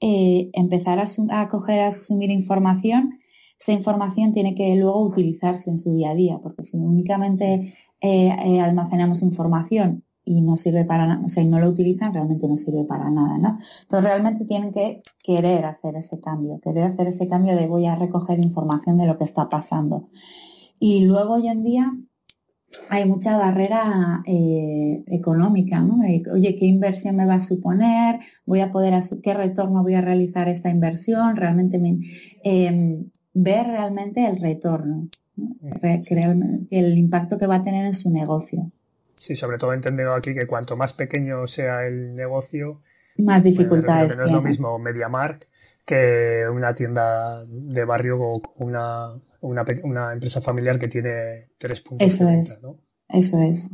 empezar 0.00 1.00
a, 1.00 1.40
a 1.40 1.48
coger, 1.48 1.80
a 1.80 1.88
asumir 1.88 2.30
información, 2.30 3.17
esa 3.58 3.72
información 3.72 4.32
tiene 4.32 4.54
que 4.54 4.74
luego 4.76 5.02
utilizarse 5.02 5.70
en 5.70 5.78
su 5.78 5.92
día 5.92 6.10
a 6.10 6.14
día, 6.14 6.38
porque 6.42 6.64
si 6.64 6.76
únicamente 6.76 7.74
eh, 8.00 8.36
eh, 8.44 8.60
almacenamos 8.60 9.22
información 9.22 10.04
y 10.24 10.42
no 10.42 10.56
sirve 10.56 10.84
para 10.84 11.06
nada, 11.06 11.22
o 11.24 11.28
sea, 11.28 11.42
y 11.42 11.48
no 11.48 11.58
lo 11.58 11.68
utilizan, 11.68 12.12
realmente 12.12 12.46
no 12.46 12.56
sirve 12.56 12.84
para 12.84 13.10
nada, 13.10 13.38
¿no? 13.38 13.58
Entonces 13.82 14.10
realmente 14.10 14.44
tienen 14.44 14.72
que 14.72 15.02
querer 15.22 15.64
hacer 15.64 15.96
ese 15.96 16.20
cambio, 16.20 16.60
querer 16.60 16.84
hacer 16.84 17.08
ese 17.08 17.26
cambio 17.28 17.56
de 17.56 17.66
voy 17.66 17.86
a 17.86 17.96
recoger 17.96 18.38
información 18.38 18.96
de 18.98 19.06
lo 19.06 19.16
que 19.18 19.24
está 19.24 19.48
pasando. 19.48 20.08
Y 20.78 21.00
luego 21.00 21.34
hoy 21.34 21.48
en 21.48 21.64
día 21.64 21.92
hay 22.90 23.08
mucha 23.08 23.38
barrera 23.38 24.22
eh, 24.26 25.02
económica, 25.06 25.80
¿no? 25.80 26.00
oye, 26.32 26.56
¿qué 26.58 26.66
inversión 26.66 27.16
me 27.16 27.26
va 27.26 27.34
a 27.34 27.40
suponer? 27.40 28.20
¿Voy 28.44 28.60
a 28.60 28.70
poder, 28.70 28.94
qué 29.22 29.34
retorno 29.34 29.82
voy 29.82 29.94
a 29.94 30.02
realizar 30.02 30.48
esta 30.48 30.68
inversión? 30.68 31.36
Realmente 31.36 31.80
em, 32.44 33.10
ver 33.34 33.66
realmente 33.66 34.26
el 34.26 34.40
retorno, 34.40 35.08
el 36.70 36.98
impacto 36.98 37.38
que 37.38 37.46
va 37.46 37.56
a 37.56 37.62
tener 37.62 37.86
en 37.86 37.94
su 37.94 38.10
negocio. 38.10 38.70
Sí, 39.16 39.36
sobre 39.36 39.58
todo 39.58 39.72
entendido 39.72 40.14
aquí 40.14 40.34
que 40.34 40.46
cuanto 40.46 40.76
más 40.76 40.92
pequeño 40.92 41.46
sea 41.46 41.86
el 41.86 42.14
negocio, 42.14 42.82
más 43.16 43.42
dificultades. 43.42 44.16
no 44.16 44.24
es 44.24 44.32
lo 44.32 44.42
mismo 44.42 44.78
MediaMark 44.78 45.48
que 45.88 46.44
una 46.52 46.74
tienda 46.74 47.44
de 47.46 47.84
barrio 47.86 48.20
o 48.20 48.42
una, 48.56 49.14
una, 49.40 50.12
empresa 50.12 50.42
familiar 50.42 50.78
que 50.78 50.88
tiene 50.88 51.48
tres 51.56 51.80
puntos. 51.80 52.06
Eso 52.06 52.28
es. 52.28 52.60
Eso 53.08 53.40
es. 53.40 53.70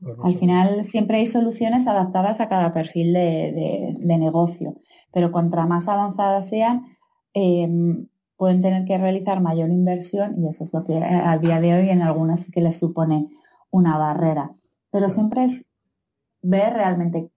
Pues 0.00 0.16
Al 0.22 0.38
final 0.38 0.84
siempre 0.84 1.16
hay 1.16 1.26
soluciones 1.26 1.88
adaptadas 1.88 2.40
a 2.40 2.48
cada 2.48 2.72
perfil 2.72 3.12
de, 3.12 3.96
negocio, 4.00 4.76
pero 5.12 5.32
cuanto 5.32 5.56
más 5.66 5.88
avanzadas 5.88 6.48
sean, 6.48 6.96
em, 7.34 8.06
pueden 8.38 8.62
tener 8.62 8.86
que 8.86 8.96
realizar 8.96 9.42
mayor 9.42 9.68
inversión 9.68 10.42
y 10.42 10.48
eso 10.48 10.62
es 10.64 10.72
lo 10.72 10.84
que 10.84 10.94
a 10.96 11.36
día 11.38 11.60
de 11.60 11.74
hoy 11.74 11.90
en 11.90 12.02
algunas 12.02 12.44
sí 12.44 12.52
que 12.52 12.62
les 12.62 12.78
supone 12.78 13.28
una 13.70 13.98
barrera. 13.98 14.54
Pero 14.90 15.08
siempre 15.08 15.44
es 15.44 15.68
ver 16.40 16.72
realmente 16.72 17.30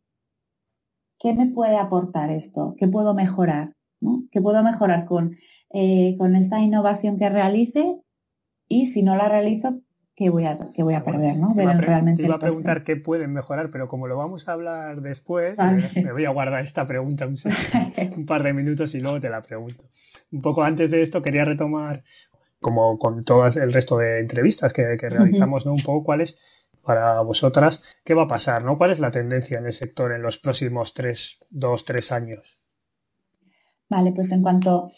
qué 1.20 1.34
me 1.34 1.48
puede 1.48 1.78
aportar 1.78 2.30
esto, 2.30 2.76
qué 2.78 2.88
puedo 2.88 3.16
mejorar, 3.16 3.76
¿no? 4.00 4.24
¿Qué 4.32 4.42
puedo 4.42 4.64
mejorar 4.64 5.06
con, 5.06 5.38
eh, 5.72 6.16
con 6.20 6.36
esta 6.36 6.60
innovación 6.60 7.18
que 7.18 7.30
realice? 7.30 8.00
Y 8.68 8.86
si 8.86 9.02
no 9.02 9.16
la 9.16 9.28
realizo, 9.28 9.82
¿qué 10.16 10.30
voy 10.30 10.46
a, 10.46 10.70
qué 10.72 10.84
voy 10.84 10.94
a 10.94 11.04
perder? 11.04 11.36
¿no? 11.36 11.56
Ver 11.56 11.78
realmente 11.78 12.22
te 12.22 12.28
iba 12.28 12.36
a 12.36 12.40
preguntar 12.40 12.84
qué 12.84 12.96
pueden 12.96 13.34
mejorar, 13.34 13.72
pero 13.72 13.88
como 13.88 14.08
lo 14.08 14.18
vamos 14.18 14.48
a 14.48 14.54
hablar 14.54 15.02
después, 15.02 15.58
eh, 15.58 16.04
me 16.04 16.12
voy 16.12 16.26
a 16.26 16.30
guardar 16.30 16.64
esta 16.64 16.86
pregunta 16.86 17.26
un, 17.26 17.38
un 18.18 18.26
par 18.28 18.44
de 18.44 18.54
minutos 18.54 18.94
y 18.94 19.02
luego 19.02 19.20
te 19.20 19.30
la 19.30 19.42
pregunto. 19.42 19.84
Un 20.32 20.42
poco 20.42 20.64
antes 20.64 20.90
de 20.90 21.04
esto 21.04 21.22
quería 21.22 21.46
retomar, 21.46 22.04
como 22.60 22.98
con 22.98 23.24
todo 23.24 23.48
el 23.48 23.74
resto 23.74 23.98
de 23.98 24.20
entrevistas 24.20 24.72
que, 24.74 24.98
realizamos, 24.98 25.66
¿no? 25.66 25.74
un 25.74 25.84
poco 25.84 26.04
cuál 26.04 26.22
es 26.22 26.38
para 26.84 27.22
vosotras, 27.22 27.84
¿qué 28.04 28.14
va 28.14 28.24
a 28.24 28.28
pasar? 28.28 28.64
¿no? 28.64 28.78
¿Cuál 28.78 28.92
es 28.92 29.00
la 29.00 29.12
tendencia 29.12 29.60
en 29.60 29.66
el 29.66 29.74
sector 29.74 30.12
en 30.12 30.22
los 30.22 30.38
próximos 30.38 30.94
tres, 30.94 31.40
dos, 31.50 31.86
tres 31.86 32.12
años? 32.12 32.60
Vale, 33.90 34.14
pues 34.14 34.32
en 34.32 34.42
cuanto 34.42 34.92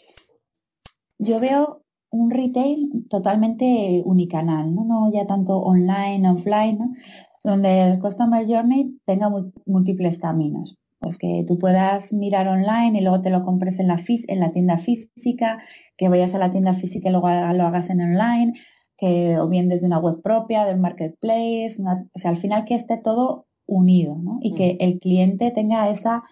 yo 1.18 1.40
veo 1.40 1.82
un 2.10 2.30
retail 2.30 3.06
totalmente 3.10 4.02
unicanal, 4.04 4.74
¿no? 4.74 4.84
no 4.84 5.12
ya 5.12 5.26
tanto 5.26 5.58
online, 5.58 6.30
offline, 6.30 6.78
¿no? 6.78 6.94
donde 7.42 7.82
el 7.82 7.98
Customer 7.98 8.46
Journey 8.46 8.98
tenga 9.04 9.30
múltiples 9.66 10.18
caminos. 10.18 10.78
Pues 11.04 11.18
que 11.18 11.44
tú 11.46 11.58
puedas 11.58 12.14
mirar 12.14 12.48
online 12.48 12.98
y 12.98 13.02
luego 13.02 13.20
te 13.20 13.28
lo 13.28 13.44
compres 13.44 13.78
en 13.78 13.88
la, 13.88 14.02
en 14.08 14.40
la 14.40 14.52
tienda 14.52 14.78
física, 14.78 15.62
que 15.98 16.08
vayas 16.08 16.34
a 16.34 16.38
la 16.38 16.50
tienda 16.50 16.72
física 16.72 17.10
y 17.10 17.12
luego 17.12 17.28
lo 17.28 17.64
hagas 17.64 17.90
en 17.90 18.00
online, 18.00 18.54
que 18.96 19.38
o 19.38 19.46
bien 19.48 19.68
desde 19.68 19.86
una 19.86 19.98
web 19.98 20.22
propia, 20.22 20.64
del 20.64 20.80
marketplace, 20.80 21.76
o 22.14 22.18
sea, 22.18 22.30
al 22.30 22.38
final 22.38 22.64
que 22.64 22.74
esté 22.74 22.96
todo 22.96 23.46
unido 23.66 24.16
¿no? 24.16 24.38
y 24.40 24.54
que 24.54 24.74
mm. 24.74 24.76
el 24.80 24.98
cliente 24.98 25.50
tenga 25.50 25.90
esa 25.90 26.22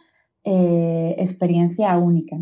eh, 0.45 1.17
experiencia 1.19 1.97
única. 1.99 2.39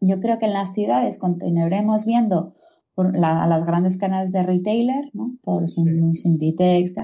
Yo 0.00 0.18
creo 0.18 0.40
que 0.40 0.46
en 0.46 0.54
las 0.54 0.72
ciudades 0.72 1.18
continuaremos 1.18 2.04
viendo 2.04 2.54
por 2.94 3.16
las 3.16 3.64
grandes 3.64 3.96
canales 3.96 4.32
de 4.32 4.42
retailer, 4.42 5.08
¿no? 5.12 5.36
todos 5.42 5.62
los 5.62 5.72
sí. 5.74 6.94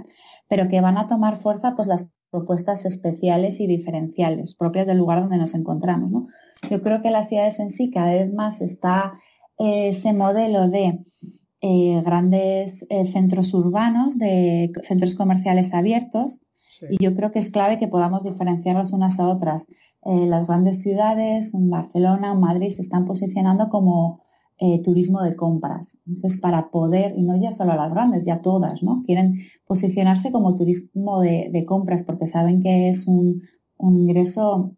pero 0.48 0.68
que 0.68 0.80
van 0.80 0.98
a 0.98 1.06
tomar 1.06 1.36
fuerza 1.36 1.76
pues 1.76 1.86
las 1.86 2.10
propuestas 2.34 2.84
especiales 2.84 3.60
y 3.60 3.68
diferenciales 3.68 4.56
propias 4.56 4.88
del 4.88 4.98
lugar 4.98 5.20
donde 5.20 5.38
nos 5.38 5.54
encontramos. 5.54 6.10
¿no? 6.10 6.26
Yo 6.68 6.82
creo 6.82 7.00
que 7.00 7.12
las 7.12 7.28
ciudades 7.28 7.60
en 7.60 7.70
sí 7.70 7.92
cada 7.92 8.10
vez 8.10 8.34
más 8.34 8.60
está 8.60 9.20
ese 9.56 10.12
modelo 10.12 10.68
de 10.68 10.98
eh, 11.62 12.02
grandes 12.04 12.86
eh, 12.90 13.06
centros 13.06 13.54
urbanos, 13.54 14.18
de 14.18 14.72
centros 14.82 15.14
comerciales 15.14 15.72
abiertos, 15.74 16.40
y 16.90 17.00
yo 17.00 17.14
creo 17.14 17.30
que 17.30 17.38
es 17.38 17.52
clave 17.52 17.78
que 17.78 17.86
podamos 17.86 18.24
diferenciarlos 18.24 18.92
unas 18.92 19.20
a 19.20 19.28
otras. 19.28 19.68
Eh, 20.04 20.26
las 20.26 20.48
grandes 20.48 20.82
ciudades, 20.82 21.54
un 21.54 21.70
Barcelona, 21.70 22.32
un 22.32 22.40
Madrid, 22.40 22.70
se 22.70 22.82
están 22.82 23.04
posicionando 23.04 23.68
como 23.68 24.23
turismo 24.82 25.22
de 25.22 25.36
compras. 25.36 25.98
Entonces, 26.06 26.40
para 26.40 26.70
poder, 26.70 27.14
y 27.16 27.22
no 27.22 27.36
ya 27.40 27.52
solo 27.52 27.74
las 27.74 27.92
grandes, 27.92 28.24
ya 28.24 28.40
todas, 28.40 28.82
¿no? 28.82 29.02
Quieren 29.04 29.40
posicionarse 29.66 30.32
como 30.32 30.56
turismo 30.56 31.20
de, 31.20 31.64
compras 31.66 32.02
porque 32.02 32.26
saben 32.26 32.62
que 32.62 32.88
es 32.88 33.06
un, 33.08 33.42
ingreso 33.78 34.76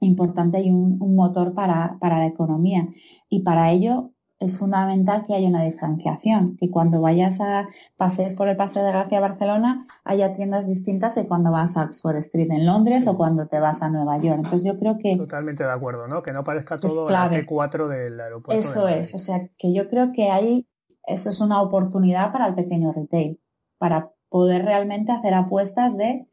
importante 0.00 0.62
y 0.62 0.70
un, 0.70 0.98
motor 1.14 1.54
para, 1.54 1.98
la 2.00 2.26
economía. 2.26 2.88
Y 3.28 3.40
para 3.42 3.70
ello 3.72 4.12
es 4.42 4.58
fundamental 4.58 5.24
que 5.24 5.34
haya 5.34 5.48
una 5.48 5.62
diferenciación, 5.62 6.56
que 6.56 6.70
cuando 6.70 7.00
vayas 7.00 7.40
a 7.40 7.68
pasees 7.96 8.34
por 8.34 8.48
el 8.48 8.56
Paseo 8.56 8.82
de 8.82 8.90
Gracia 8.90 9.20
Barcelona 9.20 9.86
haya 10.04 10.34
tiendas 10.34 10.66
distintas 10.66 11.14
de 11.14 11.28
cuando 11.28 11.52
vas 11.52 11.76
a 11.76 11.84
Oxford 11.84 12.16
Street 12.16 12.50
en 12.50 12.66
Londres 12.66 13.06
o 13.06 13.16
cuando 13.16 13.46
te 13.46 13.60
vas 13.60 13.82
a 13.82 13.88
Nueva 13.88 14.18
York. 14.18 14.40
Entonces 14.44 14.64
yo 14.64 14.78
creo 14.78 14.98
que... 14.98 15.16
Totalmente 15.16 15.62
de 15.62 15.70
acuerdo, 15.70 16.08
¿no? 16.08 16.22
Que 16.22 16.32
no 16.32 16.42
parezca 16.42 16.80
todo 16.80 17.08
la 17.08 17.30
T4 17.30 17.86
del 17.86 18.20
aeropuerto. 18.20 18.58
Eso 18.58 18.88
es, 18.88 19.14
o 19.14 19.18
sea, 19.18 19.48
que 19.56 19.72
yo 19.72 19.88
creo 19.88 20.12
que 20.12 20.30
hay, 20.30 20.66
eso 21.06 21.30
es 21.30 21.40
una 21.40 21.62
oportunidad 21.62 22.32
para 22.32 22.48
el 22.48 22.54
pequeño 22.54 22.92
retail, 22.92 23.40
para 23.78 24.10
poder 24.28 24.64
realmente 24.64 25.12
hacer 25.12 25.34
apuestas 25.34 25.96
de 25.96 26.26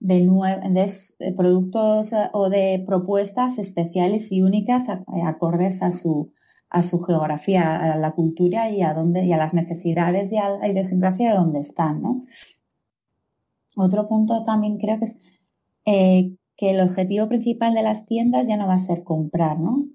de, 0.00 0.20
de, 1.18 1.32
productos 1.32 2.12
eh, 2.12 2.28
o 2.32 2.50
de 2.50 2.82
propuestas 2.86 3.58
especiales 3.58 4.32
y 4.32 4.42
únicas 4.42 4.88
acordes 5.24 5.82
a 5.82 5.92
su, 5.92 6.34
a 6.74 6.82
su 6.82 7.00
geografía, 7.00 7.92
a 7.92 7.96
la 7.96 8.10
cultura 8.16 8.68
y 8.68 8.82
a, 8.82 8.94
dónde, 8.94 9.24
y 9.24 9.32
a 9.32 9.36
las 9.36 9.54
necesidades 9.54 10.32
y 10.32 10.38
a 10.38 10.50
la 10.50 10.68
idiosincrasia 10.68 11.30
de 11.30 11.36
donde 11.36 11.60
están. 11.60 12.02
¿no? 12.02 12.26
Otro 13.76 14.08
punto 14.08 14.42
también 14.42 14.78
creo 14.78 14.98
que 14.98 15.04
es 15.04 15.20
eh, 15.86 16.36
que 16.56 16.70
el 16.70 16.80
objetivo 16.80 17.28
principal 17.28 17.74
de 17.74 17.84
las 17.84 18.06
tiendas 18.06 18.48
ya 18.48 18.56
no 18.56 18.66
va 18.66 18.74
a 18.74 18.80
ser 18.80 19.04
comprar, 19.04 19.60
¿no? 19.60 19.86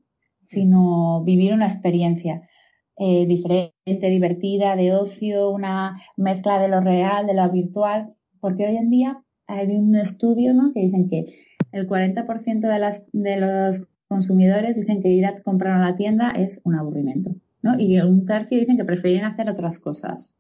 sino 0.42 1.22
vivir 1.26 1.54
una 1.54 1.66
experiencia 1.66 2.48
eh, 2.96 3.26
diferente, 3.26 4.10
divertida, 4.10 4.78
de 4.78 4.94
ocio, 4.94 5.50
una 5.50 6.02
mezcla 6.16 6.60
de 6.60 6.70
lo 6.70 6.80
real, 6.80 7.28
de 7.28 7.34
lo 7.34 7.50
virtual, 7.52 8.16
porque 8.40 8.68
hoy 8.68 8.78
en 8.78 8.90
día 8.90 9.22
hay 9.48 9.68
un 9.68 9.98
estudio 9.98 10.54
¿no? 10.54 10.72
que 10.74 10.80
dicen 10.80 11.10
que 11.10 11.26
el 11.74 11.90
40% 11.90 12.62
de, 12.62 12.80
las, 12.80 13.06
de 13.12 13.36
los 13.36 13.89
consumidores 14.10 14.76
dicen 14.76 15.02
que 15.02 15.10
ir 15.10 15.26
a 15.26 15.42
comprar 15.44 15.80
a 15.80 15.90
la 15.92 15.96
tienda 15.96 16.32
es 16.32 16.62
un 16.66 16.76
aburrimiento, 16.76 17.36
¿no? 17.62 17.80
Y 17.80 17.98
un 18.02 18.26
tercio 18.26 18.60
dicen 18.60 18.76
que 18.76 18.84
prefieren 18.84 19.24
hacer 19.24 19.50
otras 19.50 19.80
cosas. 19.80 20.34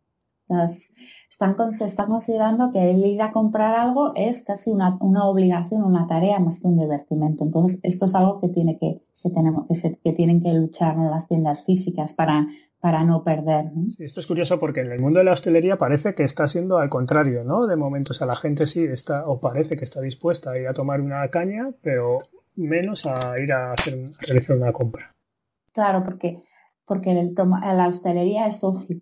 están, 1.29 1.55
se 1.71 2.05
considerando 2.07 2.73
que 2.73 2.89
el 2.89 3.05
ir 3.05 3.21
a 3.21 3.31
comprar 3.31 3.75
algo 3.75 4.13
es 4.15 4.41
casi 4.41 4.71
una, 4.71 4.97
obligación, 4.97 5.83
una 5.83 6.07
tarea 6.07 6.39
más 6.39 6.59
que 6.59 6.67
un 6.67 6.79
divertimento. 6.79 7.43
Entonces, 7.43 7.79
esto 7.83 8.05
es 8.05 8.15
algo 8.15 8.41
que 8.41 8.49
tiene 8.49 8.79
que, 8.79 9.03
tenemos, 9.29 9.67
que, 10.03 10.13
tienen 10.13 10.41
que 10.41 10.51
luchar 10.51 10.95
en 10.95 11.11
las 11.11 11.27
tiendas 11.27 11.63
físicas 11.63 12.13
para, 12.13 12.47
para 12.79 13.03
no 13.03 13.23
perder. 13.23 13.71
esto 13.99 14.19
es 14.19 14.25
curioso 14.25 14.59
porque 14.59 14.79
en 14.79 14.91
el 14.91 14.99
mundo 14.99 15.19
de 15.19 15.25
la 15.25 15.33
hostelería 15.33 15.77
parece 15.77 16.15
que 16.15 16.23
está 16.23 16.47
siendo 16.47 16.79
al 16.79 16.89
contrario, 16.89 17.43
¿no? 17.43 17.67
De 17.67 17.75
momento, 17.75 18.13
o 18.13 18.15
sea, 18.15 18.25
la 18.25 18.35
gente 18.35 18.65
sí 18.65 18.83
está, 18.83 19.27
o 19.27 19.39
parece 19.39 19.77
que 19.77 19.85
está 19.85 20.01
dispuesta 20.01 20.49
a 20.49 20.57
ir 20.57 20.67
a 20.67 20.73
tomar 20.73 21.01
una 21.01 21.27
caña, 21.27 21.69
pero 21.83 22.23
menos 22.59 23.05
a 23.05 23.39
ir 23.39 23.51
a, 23.53 23.73
hacer, 23.73 24.11
realizar 24.19 24.57
una 24.57 24.73
compra. 24.73 25.15
Claro, 25.71 26.03
porque, 26.03 26.43
porque 26.85 27.11
el 27.11 27.33
la 27.35 27.87
hostelería 27.87 28.47
es 28.47 28.63
ocio. 28.63 29.01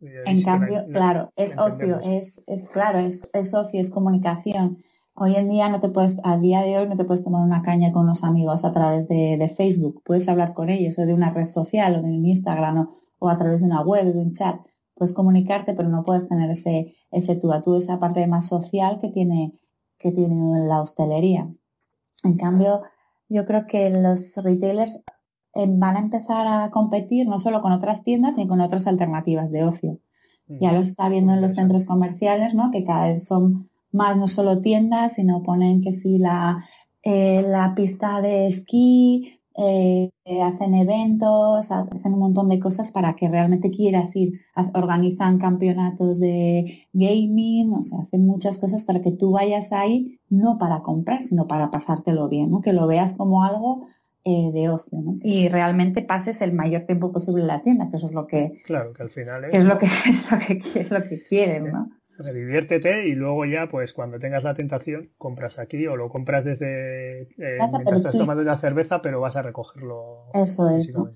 en 0.00 0.42
cambio, 0.42 0.84
claro, 0.92 1.32
es 1.36 1.56
ocio, 1.56 2.00
es, 2.00 2.42
es 2.46 2.68
claro, 2.68 2.98
es, 2.98 3.26
es 3.32 3.54
ocio, 3.54 3.80
es 3.80 3.90
comunicación. 3.90 4.82
Hoy 5.14 5.36
en 5.36 5.48
día 5.48 5.68
no 5.68 5.80
te 5.80 5.88
puedes, 5.88 6.18
a 6.24 6.36
día 6.38 6.62
de 6.62 6.76
hoy 6.76 6.88
no 6.88 6.96
te 6.96 7.04
puedes 7.04 7.22
tomar 7.22 7.42
una 7.42 7.62
caña 7.62 7.92
con 7.92 8.06
los 8.06 8.24
amigos 8.24 8.64
a 8.64 8.72
través 8.72 9.06
de, 9.06 9.54
Facebook. 9.56 10.02
Puedes 10.04 10.28
hablar 10.28 10.54
con 10.54 10.70
ellos 10.70 10.98
o 10.98 11.06
de 11.06 11.14
una 11.14 11.32
red 11.32 11.46
social 11.46 11.94
o 11.94 12.02
de 12.02 12.08
un 12.08 12.26
Instagram 12.26 12.90
o, 13.20 13.28
a 13.28 13.38
través 13.38 13.60
de 13.60 13.66
una 13.66 13.82
web, 13.82 14.12
de 14.12 14.18
un 14.18 14.32
chat. 14.32 14.56
puedes 14.94 15.14
comunicarte, 15.14 15.74
pero 15.74 15.88
no 15.88 16.04
puedes 16.04 16.28
tener 16.28 16.50
ese, 16.50 16.96
ese 17.12 17.36
tú 17.36 17.52
a 17.52 17.62
tú, 17.62 17.76
esa 17.76 18.00
parte 18.00 18.26
más 18.26 18.48
social 18.48 18.98
que 19.00 19.08
tiene, 19.10 19.52
que 19.98 20.10
tiene 20.10 20.66
la 20.66 20.80
hostelería. 20.82 21.48
En 22.24 22.36
cambio, 22.36 22.82
yo 23.28 23.46
creo 23.46 23.66
que 23.66 23.90
los 23.90 24.34
retailers 24.36 24.96
eh, 25.54 25.66
van 25.68 25.96
a 25.96 26.00
empezar 26.00 26.46
a 26.46 26.70
competir 26.70 27.28
no 27.28 27.38
solo 27.38 27.62
con 27.62 27.72
otras 27.72 28.02
tiendas, 28.02 28.34
sino 28.34 28.48
con 28.48 28.60
otras 28.60 28.86
alternativas 28.86 29.50
de 29.52 29.64
ocio. 29.64 30.00
Mm. 30.48 30.58
Ya 30.60 30.72
lo 30.72 30.80
está 30.80 31.08
viendo 31.08 31.32
en 31.32 31.40
los 31.40 31.52
centros 31.52 31.84
comerciales, 31.84 32.54
¿no? 32.54 32.70
Que 32.70 32.84
cada 32.84 33.08
vez 33.08 33.26
son 33.26 33.70
más 33.92 34.16
no 34.16 34.26
solo 34.26 34.60
tiendas, 34.60 35.14
sino 35.14 35.42
ponen 35.42 35.80
que 35.80 35.92
si 35.92 36.18
la, 36.18 36.64
eh, 37.02 37.42
la 37.46 37.74
pista 37.74 38.20
de 38.20 38.46
esquí, 38.46 39.40
eh, 39.56 40.10
hacen 40.42 40.74
eventos, 40.74 41.70
hacen 41.70 42.12
un 42.12 42.18
montón 42.18 42.48
de 42.48 42.58
cosas 42.58 42.90
para 42.90 43.14
que 43.14 43.28
realmente 43.28 43.70
quieras 43.70 44.14
ir. 44.16 44.40
Organizan 44.74 45.38
campeonatos 45.38 46.18
de 46.18 46.86
gaming, 46.92 47.72
o 47.72 47.82
sea, 47.82 48.00
hacen 48.00 48.26
muchas 48.26 48.58
cosas 48.58 48.84
para 48.84 49.00
que 49.00 49.12
tú 49.12 49.32
vayas 49.32 49.72
ahí, 49.72 50.18
no 50.28 50.58
para 50.58 50.82
comprar, 50.82 51.24
sino 51.24 51.46
para 51.46 51.70
pasártelo 51.70 52.28
bien, 52.28 52.50
¿no? 52.50 52.60
Que 52.62 52.72
lo 52.72 52.86
veas 52.86 53.14
como 53.14 53.44
algo 53.44 53.86
eh, 54.24 54.50
de 54.52 54.70
ocio, 54.70 55.00
¿no? 55.00 55.18
Y 55.22 55.48
realmente 55.48 56.02
pases 56.02 56.40
el 56.42 56.52
mayor 56.52 56.82
tiempo 56.86 57.12
posible 57.12 57.42
en 57.42 57.48
la 57.48 57.62
tienda, 57.62 57.88
que 57.88 57.96
eso 57.96 58.06
es 58.06 58.12
lo 58.12 58.26
que... 58.26 58.62
Claro, 58.64 58.92
que 58.92 59.02
al 59.02 59.10
final 59.10 59.44
es... 59.44 59.54
es 59.54 59.64
lo 59.64 59.78
que, 59.78 59.86
es 60.08 60.30
lo 60.30 60.38
que, 60.38 60.80
es 60.80 60.90
lo 60.90 61.02
que 61.02 61.22
quieren, 61.28 61.72
¿no? 61.72 61.90
Diviértete 62.18 63.08
y 63.08 63.14
luego 63.14 63.44
ya, 63.44 63.68
pues 63.68 63.92
cuando 63.92 64.18
tengas 64.18 64.44
la 64.44 64.54
tentación, 64.54 65.12
compras 65.18 65.58
aquí 65.58 65.86
o 65.86 65.96
lo 65.96 66.08
compras 66.08 66.44
desde 66.44 67.22
eh, 67.22 67.58
mientras 67.72 67.96
estás 67.96 68.16
tomando 68.16 68.42
una 68.42 68.58
cerveza, 68.58 69.02
pero 69.02 69.20
vas 69.20 69.36
a 69.36 69.42
recogerlo. 69.42 70.26
Eso 70.34 70.70
es. 70.70 70.94
O 70.94 71.10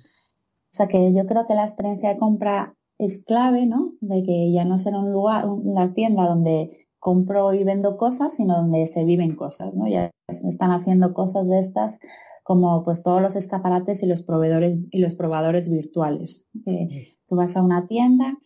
sea 0.73 0.88
que 0.88 1.14
yo 1.14 1.26
creo 1.26 1.47
que 1.47 1.55
la 1.55 1.64
experiencia 1.64 2.11
de 2.11 2.19
compra 2.19 2.75
es 2.99 3.25
clave, 3.25 3.67
¿no? 3.67 3.93
De 4.00 4.23
que 4.23 4.52
ya 4.52 4.64
no 4.64 4.76
será 4.78 4.99
un 4.99 5.12
lugar, 5.12 5.47
una 5.47 5.95
tienda 5.95 6.26
donde 6.26 6.88
compro 6.99 7.55
y 7.55 7.64
vendo 7.64 7.97
cosas, 7.97 8.35
sino 8.35 8.57
donde 8.57 8.85
se 8.87 9.05
viven 9.05 9.37
cosas, 9.37 9.76
¿no? 9.76 9.87
Ya 9.88 10.11
están 10.28 10.73
haciendo 10.73 11.14
cosas 11.14 11.49
de 11.49 11.61
estas 11.61 11.99
como 12.43 12.83
pues 12.83 13.02
todos 13.02 13.21
los 13.21 13.37
escaparates 13.37 14.02
y 14.02 14.07
los 14.07 14.23
proveedores 14.23 14.78
y 14.90 15.00
los 15.00 15.14
probadores 15.14 15.69
virtuales. 15.69 16.47
tú 16.64 17.37
vas 17.37 17.57
a 17.57 17.62
una 17.62 17.87
tienda, 17.87 18.38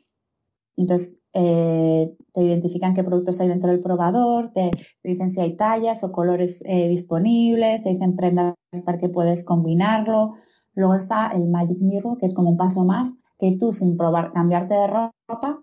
entonces 0.76 1.16
eh, 1.34 2.14
te 2.32 2.42
identifican 2.42 2.94
qué 2.94 3.04
productos 3.04 3.40
hay 3.40 3.48
dentro 3.48 3.70
del 3.70 3.80
probador, 3.80 4.52
te, 4.52 4.70
dicen 5.02 5.30
si 5.30 5.40
hay 5.40 5.56
tallas 5.56 6.04
o 6.04 6.12
colores 6.12 6.62
eh, 6.66 6.88
disponibles, 6.88 7.82
te 7.82 7.90
dicen 7.90 8.16
prendas 8.16 8.54
para 8.84 8.98
que 8.98 9.08
puedes 9.08 9.44
combinarlo. 9.44 10.34
Luego 10.74 10.94
está 10.94 11.30
el 11.34 11.48
Magic 11.48 11.78
Mirror, 11.80 12.18
que 12.18 12.26
es 12.26 12.34
como 12.34 12.50
un 12.50 12.56
paso 12.56 12.84
más, 12.84 13.12
que 13.38 13.56
tú 13.58 13.72
sin 13.72 13.96
probar 13.96 14.32
cambiarte 14.32 14.74
de 14.74 14.86
ropa, 14.86 15.62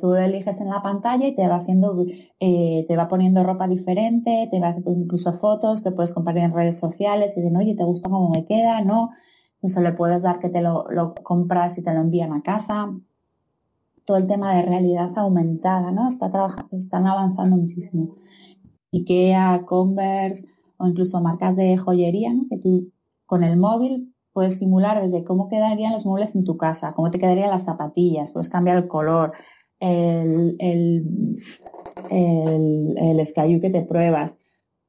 tú 0.00 0.14
eliges 0.14 0.60
en 0.60 0.70
la 0.70 0.82
pantalla 0.82 1.26
y 1.26 1.34
te 1.34 1.46
va 1.46 1.56
haciendo, 1.56 2.04
eh, 2.40 2.84
te 2.88 2.96
va 2.96 3.08
poniendo 3.08 3.44
ropa 3.44 3.68
diferente, 3.68 4.48
te 4.50 4.60
va 4.60 4.68
haciendo 4.68 4.92
incluso 4.92 5.32
fotos 5.34 5.82
que 5.82 5.90
puedes 5.92 6.12
compartir 6.12 6.44
en 6.44 6.54
redes 6.54 6.78
sociales 6.78 7.34
y 7.36 7.40
dicen, 7.40 7.56
oye, 7.56 7.74
¿te 7.74 7.84
gusta 7.84 8.08
cómo 8.08 8.30
me 8.34 8.46
queda? 8.46 8.82
¿No? 8.82 9.10
Eso 9.62 9.80
le 9.80 9.92
puedes 9.92 10.22
dar 10.22 10.38
que 10.38 10.48
te 10.48 10.62
lo, 10.62 10.86
lo 10.90 11.14
compras 11.14 11.76
y 11.78 11.82
te 11.82 11.92
lo 11.92 12.00
envían 12.00 12.32
a 12.32 12.42
casa 12.42 12.94
todo 14.10 14.18
el 14.18 14.26
tema 14.26 14.56
de 14.56 14.62
realidad 14.62 15.12
aumentada, 15.14 15.92
¿no? 15.92 16.08
Está 16.08 16.32
trabajando, 16.32 16.76
están 16.76 17.06
avanzando 17.06 17.56
muchísimo. 17.56 18.16
IKEA, 18.90 19.64
Converse 19.64 20.48
o 20.78 20.88
incluso 20.88 21.20
marcas 21.20 21.54
de 21.54 21.76
joyería, 21.76 22.34
¿no? 22.34 22.46
Que 22.50 22.58
tú 22.58 22.90
con 23.24 23.44
el 23.44 23.56
móvil 23.56 24.12
puedes 24.32 24.58
simular 24.58 25.00
desde 25.00 25.22
cómo 25.22 25.46
quedarían 25.46 25.92
los 25.92 26.06
muebles 26.06 26.34
en 26.34 26.42
tu 26.42 26.56
casa, 26.56 26.92
cómo 26.96 27.12
te 27.12 27.20
quedarían 27.20 27.50
las 27.50 27.66
zapatillas, 27.66 28.32
puedes 28.32 28.48
cambiar 28.48 28.78
el 28.78 28.88
color, 28.88 29.30
el, 29.78 30.56
el, 30.58 31.38
el, 32.10 33.60
que 33.60 33.70
te 33.70 33.82
pruebas. 33.82 34.38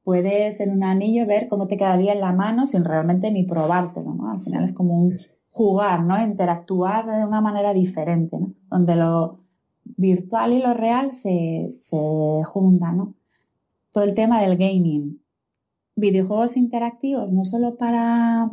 Puedes 0.02 0.58
en 0.58 0.72
un 0.72 0.82
anillo 0.82 1.26
ver 1.26 1.46
cómo 1.46 1.68
te 1.68 1.76
quedaría 1.76 2.12
en 2.12 2.20
la 2.20 2.32
mano 2.32 2.66
sin 2.66 2.84
realmente 2.84 3.30
ni 3.30 3.44
probártelo, 3.44 4.14
¿no? 4.14 4.32
Al 4.32 4.40
final 4.40 4.64
es 4.64 4.72
como 4.72 5.00
un, 5.00 5.16
jugar, 5.52 6.02
¿no? 6.02 6.20
Interactuar 6.20 7.06
de 7.06 7.24
una 7.24 7.40
manera 7.40 7.72
diferente, 7.72 8.36
¿no? 8.38 8.54
Donde 8.72 8.96
lo 8.96 9.40
virtual 9.84 10.52
y 10.52 10.58
lo 10.60 10.74
real 10.74 11.14
se, 11.14 11.70
se 11.72 12.42
juntan, 12.44 12.96
¿no? 12.96 13.14
Todo 13.92 14.04
el 14.04 14.14
tema 14.14 14.40
del 14.40 14.56
gaming. 14.56 15.20
Videojuegos 15.94 16.56
interactivos, 16.56 17.32
no 17.32 17.44
solo 17.44 17.76
para 17.76 18.50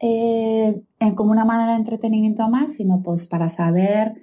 eh, 0.00 0.82
como 1.14 1.32
una 1.32 1.44
manera 1.44 1.72
de 1.72 1.78
entretenimiento 1.78 2.48
más, 2.48 2.72
sino 2.72 3.02
pues 3.02 3.26
para 3.26 3.48
saber 3.48 4.14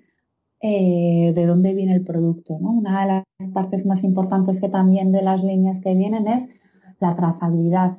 eh, 0.59 1.33
de 1.35 1.45
dónde 1.45 1.73
viene 1.73 1.93
el 1.93 2.03
producto. 2.03 2.57
¿no? 2.59 2.71
Una 2.71 3.01
de 3.01 3.07
las 3.39 3.53
partes 3.53 3.85
más 3.85 4.03
importantes 4.03 4.59
que 4.59 4.69
también 4.69 5.11
de 5.11 5.21
las 5.21 5.43
líneas 5.43 5.79
que 5.81 5.93
vienen 5.93 6.27
es 6.27 6.49
la 6.99 7.15
trazabilidad. 7.15 7.97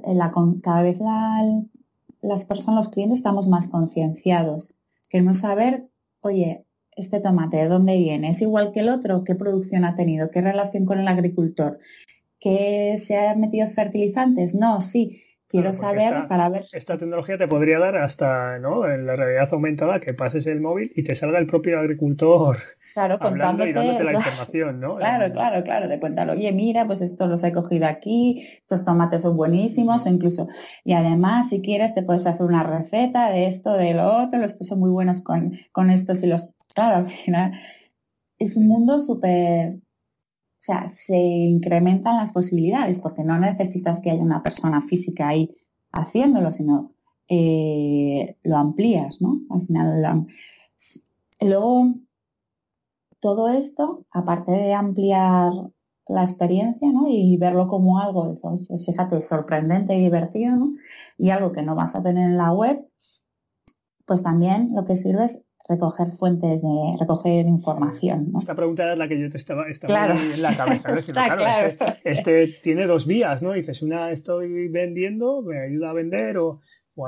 Cada 0.62 0.83
vez 0.83 0.98
la, 0.98 1.40
las 2.20 2.44
personas, 2.44 2.87
los 2.87 2.88
clientes, 2.92 3.20
estamos 3.20 3.48
más 3.48 3.68
concienciados. 3.68 4.74
Queremos 5.09 5.38
saber, 5.38 5.88
oye, 6.20 6.66
este 6.99 7.21
tomate, 7.21 7.57
¿de 7.57 7.69
dónde 7.69 7.97
viene? 7.97 8.31
¿Es 8.31 8.43
igual 8.43 8.73
que 8.73 8.81
el 8.81 8.89
otro? 8.89 9.25
¿Qué 9.25 9.35
producción 9.35 9.85
ha 9.85 9.97
tenido? 9.97 10.31
¿Qué 10.31 10.41
relación 10.41 10.85
con 10.85 11.01
el 11.01 11.09
agricultor? 11.09 11.79
¿Que 12.41 12.97
se 12.99 13.17
han 13.17 13.41
metido 13.41 13.69
fertilizantes? 13.69 14.55
No, 14.55 14.81
sí. 14.81 15.23
Quiero 15.49 15.73
saber 15.73 16.29
para 16.29 16.51
ver. 16.51 16.67
Esta 16.73 16.99
tecnología 16.99 17.39
te 17.39 17.49
podría 17.49 17.79
dar 17.79 17.97
hasta, 17.97 18.59
¿no? 18.59 18.87
En 18.87 19.07
la 19.07 19.17
realidad 19.17 19.49
aumentada 19.53 19.99
que 19.99 20.13
pases 20.13 20.47
el 20.47 20.61
móvil 20.61 20.93
y 20.95 21.05
te 21.05 21.15
salga 21.15 21.39
el 21.39 21.47
propio 21.47 21.79
agricultor 21.79 22.59
Claro, 22.99 23.19
contándote, 23.21 23.73
la 23.73 24.13
información, 24.13 24.81
¿no? 24.81 24.97
Claro, 24.99 25.33
claro, 25.33 25.63
claro, 25.63 25.89
te 25.89 26.01
cuentan, 26.01 26.31
oye, 26.31 26.51
mira, 26.53 26.87
pues 26.87 27.01
esto 27.01 27.27
los 27.27 27.45
he 27.45 27.53
cogido 27.53 27.87
aquí, 27.87 28.47
estos 28.61 28.85
tomates 28.85 29.23
son 29.23 29.37
buenísimos, 29.37 30.05
o 30.05 30.09
incluso, 30.09 30.49
y 30.85 30.95
además, 30.95 31.51
si 31.51 31.63
quieres, 31.63 31.95
te 31.95 32.03
puedes 32.03 32.27
hacer 32.27 32.45
una 32.45 32.65
receta 32.65 33.31
de 33.31 33.47
esto, 33.47 33.75
de 33.75 33.95
lo 33.95 34.17
otro, 34.17 34.41
los 34.41 34.53
puso 34.53 34.77
muy 34.77 34.91
buenos 34.91 35.21
con, 35.23 35.59
con 35.71 35.91
estos 35.91 36.23
y 36.25 36.27
los, 36.27 36.51
claro, 36.79 36.97
al 36.99 37.09
final, 37.09 37.53
es 38.38 38.57
un 38.57 38.69
mundo 38.69 39.01
súper, 39.01 39.75
o 39.75 40.61
sea, 40.61 40.88
se 40.88 41.17
incrementan 41.17 42.19
las 42.19 42.33
posibilidades, 42.33 43.01
porque 43.01 43.25
no 43.25 43.37
necesitas 43.37 44.01
que 44.01 44.12
haya 44.12 44.23
una 44.23 44.45
persona 44.45 44.81
física 44.83 45.27
ahí 45.27 45.57
haciéndolo, 45.91 46.53
sino 46.53 46.93
eh, 47.29 48.37
lo 48.45 48.59
amplías, 48.59 49.21
¿no? 49.21 49.41
Al 49.51 49.67
final, 49.67 50.27
luego, 51.41 51.95
todo 53.19 53.49
esto, 53.49 54.07
aparte 54.12 54.53
de 54.53 54.73
ampliar 54.73 55.51
la 56.07 56.23
experiencia 56.23 56.93
¿no? 56.93 57.07
y 57.09 57.37
verlo 57.38 57.67
como 57.67 57.99
algo, 57.99 58.35
pues 58.69 58.87
fíjate, 58.87 59.21
sorprendente 59.21 59.97
y 59.97 60.01
divertido, 60.05 60.55
¿no? 60.55 60.75
y 61.19 61.31
algo 61.31 61.51
que 61.51 61.62
no 61.62 61.75
vas 61.75 61.97
a 61.97 62.03
tener 62.03 62.31
en 62.31 62.38
la 62.38 62.53
web, 62.53 62.88
pues 64.07 64.23
también 64.23 64.71
lo 64.75 64.85
que 64.85 64.97
sirve 64.97 65.25
es 65.25 65.43
recoger 65.68 66.11
fuentes 66.12 66.62
de 66.62 66.96
recoger 66.98 67.46
información. 67.46 68.33
Esta 68.38 68.54
pregunta 68.54 68.90
es 68.92 68.98
la 68.98 69.07
que 69.07 69.20
yo 69.20 69.28
te 69.28 69.37
estaba, 69.37 69.66
en 69.68 70.42
la 70.42 70.57
cabeza. 70.57 70.94
este, 70.98 71.92
este, 72.11 72.46
tiene 72.62 72.87
dos 72.87 73.07
vías, 73.07 73.42
¿no? 73.42 73.52
Dices, 73.52 73.83
una 73.83 74.11
estoy 74.11 74.68
vendiendo, 74.68 75.42
me 75.42 75.61
ayuda 75.61 75.90
a 75.90 75.92
vender 75.92 76.38
o, 76.38 76.61
o 76.96 77.07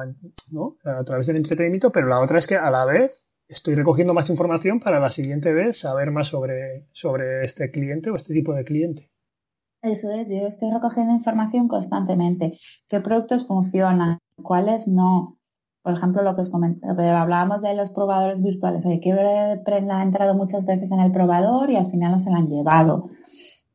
¿no? 0.50 0.76
a 0.84 1.04
través 1.04 1.26
del 1.26 1.36
entretenimiento, 1.36 1.90
pero 1.90 2.06
la 2.06 2.20
otra 2.20 2.38
es 2.38 2.46
que 2.46 2.56
a 2.56 2.70
la 2.70 2.84
vez 2.84 3.24
estoy 3.48 3.74
recogiendo 3.74 4.14
más 4.14 4.30
información 4.30 4.78
para 4.78 5.00
la 5.00 5.10
siguiente 5.10 5.52
vez 5.52 5.80
saber 5.80 6.10
más 6.10 6.28
sobre, 6.28 6.86
sobre 6.92 7.44
este 7.44 7.70
cliente 7.70 8.10
o 8.10 8.16
este 8.16 8.34
tipo 8.34 8.54
de 8.54 8.64
cliente. 8.64 9.10
Eso 9.82 10.12
es, 10.12 10.28
yo 10.28 10.46
estoy 10.46 10.70
recogiendo 10.70 11.14
información 11.14 11.66
constantemente. 11.66 12.58
¿Qué 12.86 13.00
productos 13.00 13.46
funcionan? 13.46 14.18
¿Cuáles 14.42 14.86
no? 14.86 15.39
Por 15.82 15.94
ejemplo, 15.94 16.22
lo 16.22 16.34
que 16.34 16.42
os 16.42 16.52
hablábamos 16.52 17.62
de 17.62 17.74
los 17.74 17.90
probadores 17.90 18.42
virtuales. 18.42 18.84
Hay 18.84 19.00
que 19.00 19.60
prenda 19.64 19.98
ha 19.98 20.02
entrado 20.02 20.34
muchas 20.34 20.66
veces 20.66 20.90
en 20.90 21.00
el 21.00 21.10
probador 21.10 21.70
y 21.70 21.76
al 21.76 21.90
final 21.90 22.12
no 22.12 22.18
se 22.18 22.30
la 22.30 22.36
han 22.36 22.48
llevado. 22.48 23.10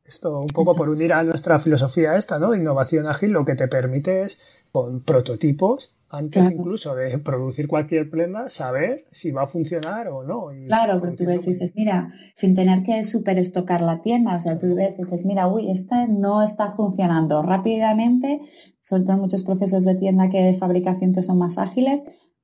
Esto 0.04 0.40
un 0.40 0.48
poco 0.48 0.76
por 0.76 0.90
unir 0.90 1.14
a 1.14 1.24
nuestra 1.24 1.60
filosofía 1.60 2.16
esta, 2.16 2.38
¿no? 2.38 2.54
Innovación 2.54 3.08
ágil 3.08 3.32
lo 3.32 3.44
que 3.44 3.56
te 3.56 3.68
permite 3.68 4.22
es 4.22 4.38
con 4.72 5.02
prototipos 5.02 5.96
antes 6.16 6.52
incluso 6.52 6.96
de 6.96 7.18
producir 7.20 7.68
cualquier 7.68 8.10
prenda, 8.10 8.50
saber 8.50 9.06
si 9.12 9.32
va 9.32 9.44
a 9.44 9.48
funcionar 9.48 10.08
o 10.08 10.24
no. 10.24 10.48
claro, 10.68 11.00
pero 11.02 11.16
tú 11.16 11.26
ves 11.26 11.46
y 11.46 11.54
dices, 11.54 11.74
mira, 11.76 12.14
sin 12.34 12.56
tener 12.56 12.84
que 12.84 13.04
super 13.04 13.38
estocar 13.38 13.82
la 13.82 14.02
tienda, 14.02 14.36
o 14.36 14.40
sea, 14.40 14.58
tú 14.58 14.76
ves 14.76 14.98
y 15.00 15.04
dices, 15.04 15.26
mira, 15.26 15.48
uy, 15.48 15.70
esta 15.70 16.08
no 16.08 16.42
está 16.42 16.74
funcionando 16.74 17.44
rápidamente, 17.44 18.42
sobre 18.82 19.04
todo 19.04 19.14
en 19.14 19.22
muchos 19.22 19.44
procesos 19.44 19.84
de 19.86 19.96
tienda 19.96 20.30
que 20.30 20.42
de 20.42 20.54
fabricación 20.54 21.14
que 21.14 21.24
son 21.24 21.38
más 21.38 21.58
ágiles, 21.58 22.02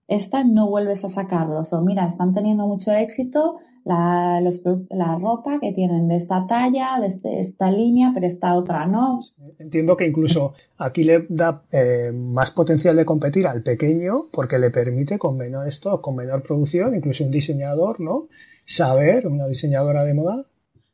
esta 0.08 0.44
no 0.44 0.70
vuelves 0.70 1.06
a 1.06 1.10
sacarlos, 1.10 1.72
o 1.74 1.82
mira, 1.82 2.06
están 2.06 2.34
teniendo 2.34 2.68
mucho 2.68 2.92
éxito, 2.92 3.60
la, 3.84 4.42
la 4.90 5.18
ropa 5.18 5.60
que 5.60 5.74
tienen 5.74 6.08
de 6.08 6.18
esta 6.18 6.46
talla, 6.48 7.00
de 7.00 7.08
este, 7.08 7.40
esta 7.40 7.72
línea, 7.72 8.12
pero 8.14 8.28
esta 8.28 8.56
otra 8.56 8.86
no. 8.86 9.22
Entiendo 9.60 9.98
que 9.98 10.06
incluso 10.06 10.54
aquí 10.78 11.04
le 11.04 11.26
da 11.30 11.64
eh, 11.72 12.12
más 12.14 12.52
potencial 12.52 12.96
de 12.96 13.06
competir 13.06 13.48
al 13.48 13.64
pequeño 13.64 14.28
porque 14.32 14.60
le 14.60 14.70
permite 14.70 15.18
con 15.18 15.38
menor 15.38 15.68
esto, 15.68 16.02
con 16.02 16.16
menor 16.16 16.44
producción, 16.44 16.96
incluso 16.96 17.24
un 17.24 17.32
diseñador, 17.32 18.00
¿no? 18.00 18.28
saber, 18.66 19.28
una 19.28 19.48
diseñadora 19.48 20.04
de 20.04 20.14
moda, 20.14 20.46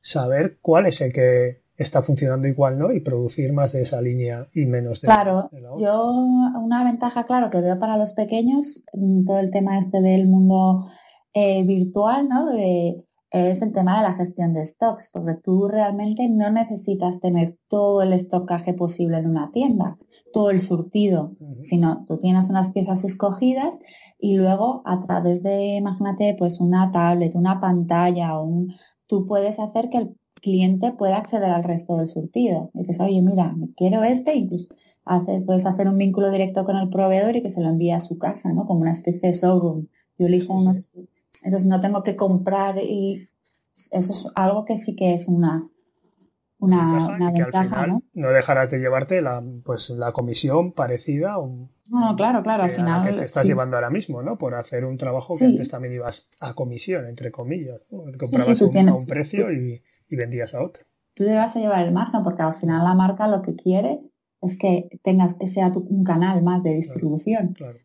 saber 0.02 0.58
cuál 0.62 0.88
es 0.88 1.02
el 1.02 1.14
que 1.14 1.62
está 1.78 2.02
funcionando 2.02 2.48
igual, 2.48 2.80
¿no? 2.80 2.92
Y 2.92 3.02
producir 3.02 3.54
más 3.54 3.74
de 3.74 3.84
esa 3.84 4.02
línea 4.02 4.48
y 4.54 4.66
menos 4.66 5.02
de, 5.02 5.08
claro, 5.08 5.50
yo 5.78 6.12
una 6.12 6.84
ventaja, 6.84 7.26
claro, 7.26 7.52
que 7.52 7.62
veo 7.62 7.78
para 7.78 7.98
los 7.98 8.14
pequeños, 8.14 8.84
mm, 8.94 9.26
todo 9.26 9.40
el 9.40 9.52
tema 9.52 9.78
este 9.78 10.02
del 10.02 10.28
mundo 10.28 10.88
eh, 11.40 11.64
virtual, 11.64 12.28
¿no? 12.30 12.50
es 13.30 13.62
el 13.62 13.72
tema 13.74 13.98
de 13.98 14.04
la 14.04 14.14
gestión 14.14 14.54
de 14.54 14.66
stocks, 14.66 15.12
porque 15.14 15.36
tú 15.36 15.68
realmente 15.68 16.28
no 16.30 16.50
necesitas 16.50 17.20
tener 17.20 17.58
todo 17.68 18.02
el 18.02 18.14
estocaje 18.14 18.74
posible 18.74 19.18
en 19.18 19.30
una 19.30 19.52
tienda, 19.52 19.98
todo 20.34 20.50
el 20.50 20.62
surtido, 20.62 21.36
sino 21.62 22.06
tú 22.08 22.18
tienes 22.18 22.50
unas 22.50 22.72
piezas 22.72 23.04
escogidas 23.04 23.78
y 24.18 24.38
luego 24.38 24.82
a 24.86 25.04
través 25.06 25.44
de, 25.44 25.76
imagínate, 25.76 26.36
pues 26.40 26.60
una 26.60 26.92
tablet, 26.92 27.36
una 27.36 27.60
pantalla, 27.60 28.40
un, 28.40 28.74
tú 29.06 29.28
puedes 29.28 29.60
hacer 29.60 29.90
que 29.90 29.98
el 29.98 30.16
cliente 30.42 30.92
pueda 30.94 31.18
acceder 31.18 31.52
al 31.52 31.64
resto 31.64 31.98
del 31.98 32.08
surtido. 32.08 32.72
dices, 32.74 33.00
oye, 33.00 33.22
mira, 33.22 33.56
quiero 33.76 34.04
este, 34.04 34.36
incluso 34.36 34.70
puedes 35.46 35.66
hacer 35.66 35.88
un 35.88 35.98
vínculo 35.98 36.32
directo 36.32 36.66
con 36.66 36.78
el 36.78 36.90
proveedor 36.90 37.36
y 37.36 37.42
que 37.42 37.50
se 37.50 37.62
lo 37.62 37.70
envíe 37.70 37.92
a 37.92 38.00
su 38.00 38.18
casa, 38.18 38.52
¿no? 38.54 38.66
Como 38.66 38.82
una 38.82 38.92
especie 38.92 39.30
de 39.30 39.34
showroom. 39.34 39.88
Yo 40.18 40.28
elijo 40.28 40.54
unos 40.54 40.78
entonces 41.44 41.68
no 41.68 41.80
tengo 41.82 42.04
que 42.04 42.16
comprar 42.16 42.78
y 42.78 43.30
eso 43.92 44.14
es 44.14 44.28
algo 44.36 44.66
que 44.66 44.78
sí 44.78 44.96
que 44.96 45.14
es 45.14 45.28
una, 45.28 45.68
una, 46.60 47.32
ventaja, 47.32 47.88
¿no? 47.88 48.04
No 48.14 48.30
dejarás 48.30 48.70
de 48.70 48.80
llevarte 48.80 49.22
la, 49.22 49.44
pues, 49.64 49.90
la 49.92 50.12
comisión 50.12 50.74
parecida 50.74 51.38
o 51.38 51.70
no, 51.90 52.16
claro, 52.18 52.44
claro, 52.44 52.64
al 52.64 52.72
final. 52.72 53.08
que 53.08 53.18
te 53.18 53.26
estás 53.26 53.46
llevando 53.46 53.78
ahora 53.78 53.90
mismo, 53.90 54.22
¿no? 54.22 54.38
Por 54.38 54.56
hacer 54.56 54.84
un 54.84 54.98
trabajo 54.98 55.38
que 55.38 55.46
antes 55.46 55.70
también 55.70 55.94
ibas 55.94 56.28
a 56.40 56.54
comisión, 56.54 57.08
entre 57.08 57.32
comillas. 57.32 57.82
Comprabas 58.20 58.62
a 58.62 58.66
un 58.66 59.06
precio 59.06 59.54
y, 59.54 59.82
vendías 60.10 60.54
a 60.54 60.62
otro. 60.62 60.84
Tú 61.14 61.24
te 61.24 61.34
vas 61.34 61.56
a 61.56 61.60
llevar 61.60 61.86
el 61.86 61.94
margen 61.94 62.24
porque 62.24 62.44
al 62.44 62.56
final 62.56 62.84
la 62.84 62.94
marca 62.94 63.28
lo 63.28 63.42
que 63.42 63.56
quiere 63.56 64.02
es 64.42 64.58
que 64.60 65.00
tengas, 65.02 65.36
que 65.36 65.48
sea 65.48 65.70
un 65.70 66.04
canal 66.04 66.44
más 66.44 66.62
de 66.62 66.74
distribución. 66.74 67.54
claro 67.54 67.80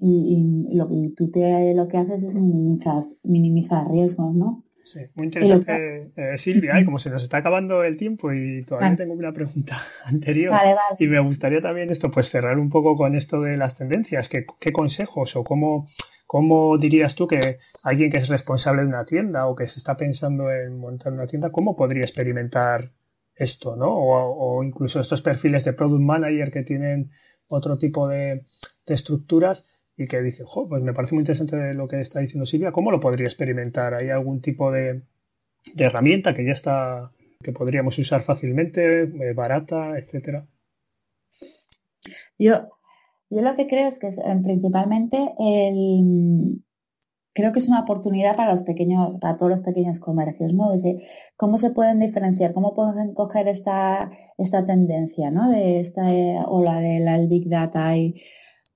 y, 0.00 0.76
lo 0.76 0.88
que 0.88 1.12
tú 1.16 1.30
te, 1.30 1.74
lo 1.74 1.88
que 1.88 1.98
haces 1.98 2.22
es 2.22 2.34
minimizar, 2.34 3.02
minimizar 3.22 3.88
riesgos, 3.90 4.34
¿no? 4.34 4.64
Sí, 4.84 5.00
muy 5.14 5.26
interesante, 5.26 6.10
eh, 6.16 6.38
Silvia. 6.38 6.80
Y 6.80 6.84
como 6.84 6.98
se 6.98 7.10
nos 7.10 7.22
está 7.22 7.38
acabando 7.38 7.84
el 7.84 7.96
tiempo 7.96 8.32
y 8.32 8.64
todavía 8.64 8.96
tengo 8.96 9.14
una 9.14 9.32
pregunta 9.32 9.80
anterior. 10.04 10.52
Y 10.98 11.06
me 11.06 11.20
gustaría 11.20 11.60
también 11.60 11.90
esto, 11.90 12.10
pues 12.10 12.28
cerrar 12.30 12.58
un 12.58 12.70
poco 12.70 12.96
con 12.96 13.14
esto 13.14 13.40
de 13.40 13.56
las 13.56 13.76
tendencias. 13.76 14.28
¿Qué, 14.28 14.46
qué 14.58 14.72
consejos 14.72 15.36
o 15.36 15.44
cómo, 15.44 15.88
cómo 16.26 16.76
dirías 16.78 17.14
tú 17.14 17.28
que 17.28 17.58
alguien 17.82 18.10
que 18.10 18.18
es 18.18 18.28
responsable 18.28 18.82
de 18.82 18.88
una 18.88 19.04
tienda 19.04 19.46
o 19.46 19.54
que 19.54 19.68
se 19.68 19.78
está 19.78 19.96
pensando 19.96 20.50
en 20.50 20.78
montar 20.78 21.12
una 21.12 21.26
tienda, 21.26 21.52
cómo 21.52 21.76
podría 21.76 22.02
experimentar 22.02 22.92
esto, 23.36 23.76
¿no? 23.76 23.88
O, 23.88 24.58
o 24.58 24.64
incluso 24.64 25.00
estos 25.00 25.22
perfiles 25.22 25.64
de 25.64 25.72
product 25.72 26.02
manager 26.02 26.50
que 26.50 26.62
tienen 26.62 27.10
otro 27.48 27.78
tipo 27.78 28.08
de, 28.08 28.44
de 28.86 28.94
estructuras 28.94 29.69
y 30.00 30.08
que 30.08 30.22
dice, 30.22 30.44
pues 30.66 30.82
me 30.82 30.94
parece 30.94 31.14
muy 31.14 31.20
interesante 31.20 31.74
lo 31.74 31.86
que 31.86 32.00
está 32.00 32.20
diciendo 32.20 32.46
Silvia, 32.46 32.72
¿cómo 32.72 32.90
lo 32.90 33.00
podría 33.00 33.26
experimentar? 33.26 33.92
¿Hay 33.92 34.08
algún 34.08 34.40
tipo 34.40 34.72
de, 34.72 35.02
herramienta 35.76 36.32
que 36.32 36.46
ya 36.46 36.52
está, 36.52 37.12
que 37.42 37.52
podríamos 37.52 37.98
usar 37.98 38.22
fácilmente, 38.22 39.02
eh, 39.02 39.34
barata, 39.34 39.98
etcétera? 39.98 40.46
Yo, 42.38 42.70
yo 43.28 43.42
lo 43.42 43.54
que 43.56 43.66
creo 43.66 43.88
es 43.88 43.98
que 43.98 44.06
es, 44.06 44.16
eh, 44.16 44.40
principalmente 44.42 45.34
el, 45.38 46.62
creo 47.34 47.52
que 47.52 47.58
es 47.58 47.68
una 47.68 47.80
oportunidad 47.80 48.36
para 48.36 48.52
los 48.52 48.62
pequeños, 48.62 49.18
para 49.18 49.36
todos 49.36 49.52
los 49.52 49.60
pequeños 49.60 50.00
comercios, 50.00 50.54
¿no? 50.54 50.72
Desde 50.72 51.06
cómo 51.36 51.58
se 51.58 51.72
pueden 51.72 52.00
diferenciar, 52.00 52.54
cómo 52.54 52.72
pueden 52.72 53.12
coger 53.12 53.48
esta, 53.48 54.10
esta 54.38 54.64
tendencia, 54.64 55.30
¿no? 55.30 55.50
De 55.50 55.78
esta 55.78 56.10
eh, 56.10 56.38
ola 56.46 56.80
del 56.80 57.28
Big 57.28 57.50
Data 57.50 57.94
y 57.98 58.22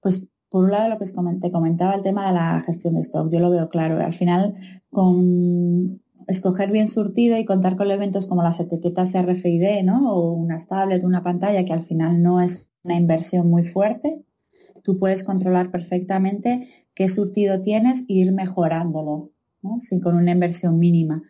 pues 0.02 0.28
por 0.54 0.66
un 0.66 0.70
lado, 0.70 0.88
lo 0.88 0.98
que 1.00 1.06
te 1.40 1.50
comentaba 1.50 1.96
el 1.96 2.04
tema 2.04 2.28
de 2.28 2.32
la 2.32 2.60
gestión 2.60 2.94
de 2.94 3.00
stock, 3.00 3.28
yo 3.28 3.40
lo 3.40 3.50
veo 3.50 3.68
claro. 3.68 3.98
Al 3.98 4.12
final, 4.12 4.54
con 4.88 6.00
escoger 6.28 6.70
bien 6.70 6.86
surtido 6.86 7.36
y 7.36 7.44
contar 7.44 7.76
con 7.76 7.88
elementos 7.88 8.26
como 8.26 8.44
las 8.44 8.60
etiquetas 8.60 9.14
RFID, 9.20 9.82
¿no? 9.82 10.14
O 10.14 10.32
unas 10.34 10.68
tablets, 10.68 11.02
una 11.02 11.24
pantalla, 11.24 11.64
que 11.64 11.72
al 11.72 11.82
final 11.82 12.22
no 12.22 12.40
es 12.40 12.70
una 12.84 12.94
inversión 12.94 13.50
muy 13.50 13.64
fuerte, 13.64 14.22
tú 14.84 14.96
puedes 14.96 15.24
controlar 15.24 15.72
perfectamente 15.72 16.68
qué 16.94 17.08
surtido 17.08 17.60
tienes 17.60 18.02
e 18.02 18.12
ir 18.12 18.30
mejorándolo, 18.30 19.32
¿no? 19.60 19.80
Sin 19.80 19.98
con 19.98 20.14
una 20.14 20.30
inversión 20.30 20.78
mínima. 20.78 21.24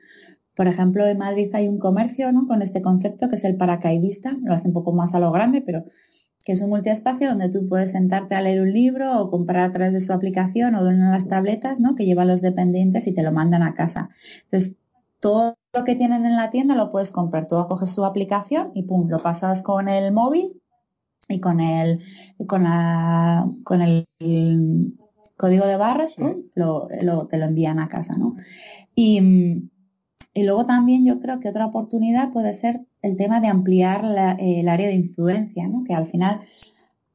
Por 0.54 0.66
ejemplo, 0.66 1.06
en 1.06 1.16
Madrid 1.16 1.48
hay 1.54 1.66
un 1.66 1.78
comercio 1.78 2.30
¿no? 2.30 2.46
con 2.46 2.60
este 2.60 2.82
concepto 2.82 3.30
que 3.30 3.36
es 3.36 3.44
el 3.44 3.56
paracaidista, 3.56 4.36
lo 4.42 4.52
hace 4.52 4.68
un 4.68 4.74
poco 4.74 4.92
más 4.92 5.14
a 5.14 5.18
lo 5.18 5.32
grande, 5.32 5.62
pero 5.62 5.86
que 6.44 6.52
es 6.52 6.60
un 6.60 6.68
multiespacio 6.68 7.28
donde 7.28 7.48
tú 7.48 7.66
puedes 7.68 7.92
sentarte 7.92 8.34
a 8.34 8.42
leer 8.42 8.60
un 8.60 8.72
libro 8.72 9.18
o 9.18 9.30
comprar 9.30 9.70
a 9.70 9.72
través 9.72 9.92
de 9.94 10.00
su 10.00 10.12
aplicación 10.12 10.74
o 10.74 10.84
de 10.84 10.94
una 10.94 11.06
de 11.06 11.14
las 11.14 11.28
tabletas, 11.28 11.80
¿no? 11.80 11.94
Que 11.94 12.04
llevan 12.04 12.28
los 12.28 12.42
dependientes 12.42 13.06
y 13.06 13.14
te 13.14 13.22
lo 13.22 13.32
mandan 13.32 13.62
a 13.62 13.74
casa. 13.74 14.10
Entonces, 14.44 14.76
todo 15.20 15.56
lo 15.72 15.84
que 15.84 15.94
tienen 15.94 16.26
en 16.26 16.36
la 16.36 16.50
tienda 16.50 16.74
lo 16.74 16.92
puedes 16.92 17.12
comprar. 17.12 17.46
Tú 17.46 17.56
coges 17.66 17.90
su 17.90 18.04
aplicación 18.04 18.72
y 18.74 18.82
pum, 18.82 19.08
lo 19.08 19.20
pasas 19.20 19.62
con 19.62 19.88
el 19.88 20.12
móvil 20.12 20.60
y 21.28 21.40
con 21.40 21.60
el, 21.60 22.00
con 22.46 22.64
la, 22.64 23.50
con 23.64 23.80
el, 23.80 24.06
código 25.38 25.66
de 25.66 25.78
barras, 25.78 26.12
pum, 26.12 26.42
lo, 26.54 26.88
te 27.28 27.38
lo 27.38 27.44
envían 27.46 27.78
a 27.78 27.88
casa, 27.88 28.16
¿no? 28.18 28.36
Y, 28.94 29.70
y 30.34 30.42
luego 30.42 30.66
también 30.66 31.06
yo 31.06 31.18
creo 31.20 31.40
que 31.40 31.48
otra 31.48 31.66
oportunidad 31.66 32.30
puede 32.30 32.52
ser 32.52 32.82
el 33.04 33.16
tema 33.16 33.40
de 33.40 33.48
ampliar 33.48 34.02
el 34.38 34.68
área 34.68 34.88
de 34.88 34.94
influencia, 34.94 35.68
¿no? 35.68 35.84
que 35.84 35.94
al 35.94 36.06
final 36.06 36.40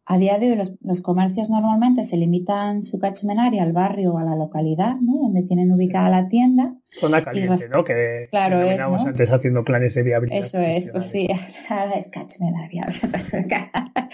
a 0.05 0.17
día 0.17 0.39
de 0.39 0.51
hoy 0.51 0.57
los, 0.81 1.01
comercios 1.01 1.51
normalmente 1.51 2.03
se 2.03 2.17
limitan 2.17 2.81
su 2.81 2.99
catchment 2.99 3.39
area 3.39 3.61
al 3.61 3.73
barrio 3.73 4.13
o 4.13 4.17
a 4.17 4.23
la 4.23 4.35
localidad, 4.35 4.95
¿no? 4.99 5.21
Donde 5.21 5.43
tienen 5.43 5.71
ubicada 5.71 6.09
la 6.09 6.27
tienda. 6.29 6.75
Zona 6.99 7.23
caliente, 7.23 7.69
¿no? 7.69 7.83
Que 7.83 8.27
claro 8.31 8.59
es, 8.59 8.79
antes 8.81 9.31
haciendo 9.31 9.63
planes 9.63 9.93
de 9.93 10.01
viabilidad. 10.01 10.39
Eso 10.39 10.57
es, 10.57 10.91
pues 10.91 11.11
sí, 11.11 11.27
ahora 11.69 11.91
es 11.91 12.09
catchment 12.09 12.55
area. 12.57 12.87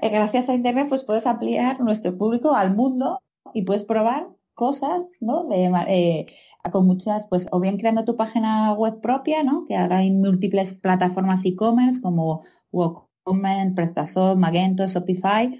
Gracias 0.00 0.48
a 0.48 0.54
Internet 0.54 0.86
pues 0.88 1.02
puedes 1.02 1.26
ampliar 1.26 1.80
nuestro 1.80 2.16
público 2.16 2.54
al 2.54 2.76
mundo 2.76 3.20
y 3.52 3.62
puedes 3.62 3.82
probar 3.82 4.28
cosas, 4.54 5.02
¿no? 5.22 5.48
De, 5.48 5.64
eh, 5.88 6.26
con 6.70 6.86
muchas, 6.86 7.26
pues 7.26 7.48
o 7.50 7.60
bien 7.60 7.78
creando 7.78 8.04
tu 8.04 8.16
página 8.16 8.72
web 8.74 9.00
propia, 9.00 9.42
¿no? 9.42 9.64
Que 9.66 9.76
ahora 9.76 9.98
hay 9.98 10.10
múltiples 10.10 10.74
plataformas 10.74 11.44
e-commerce 11.44 12.00
como 12.00 12.42
WooCommerce, 12.70 13.74
PrestaShop, 13.74 14.36
Magento, 14.36 14.86
Shopify, 14.86 15.58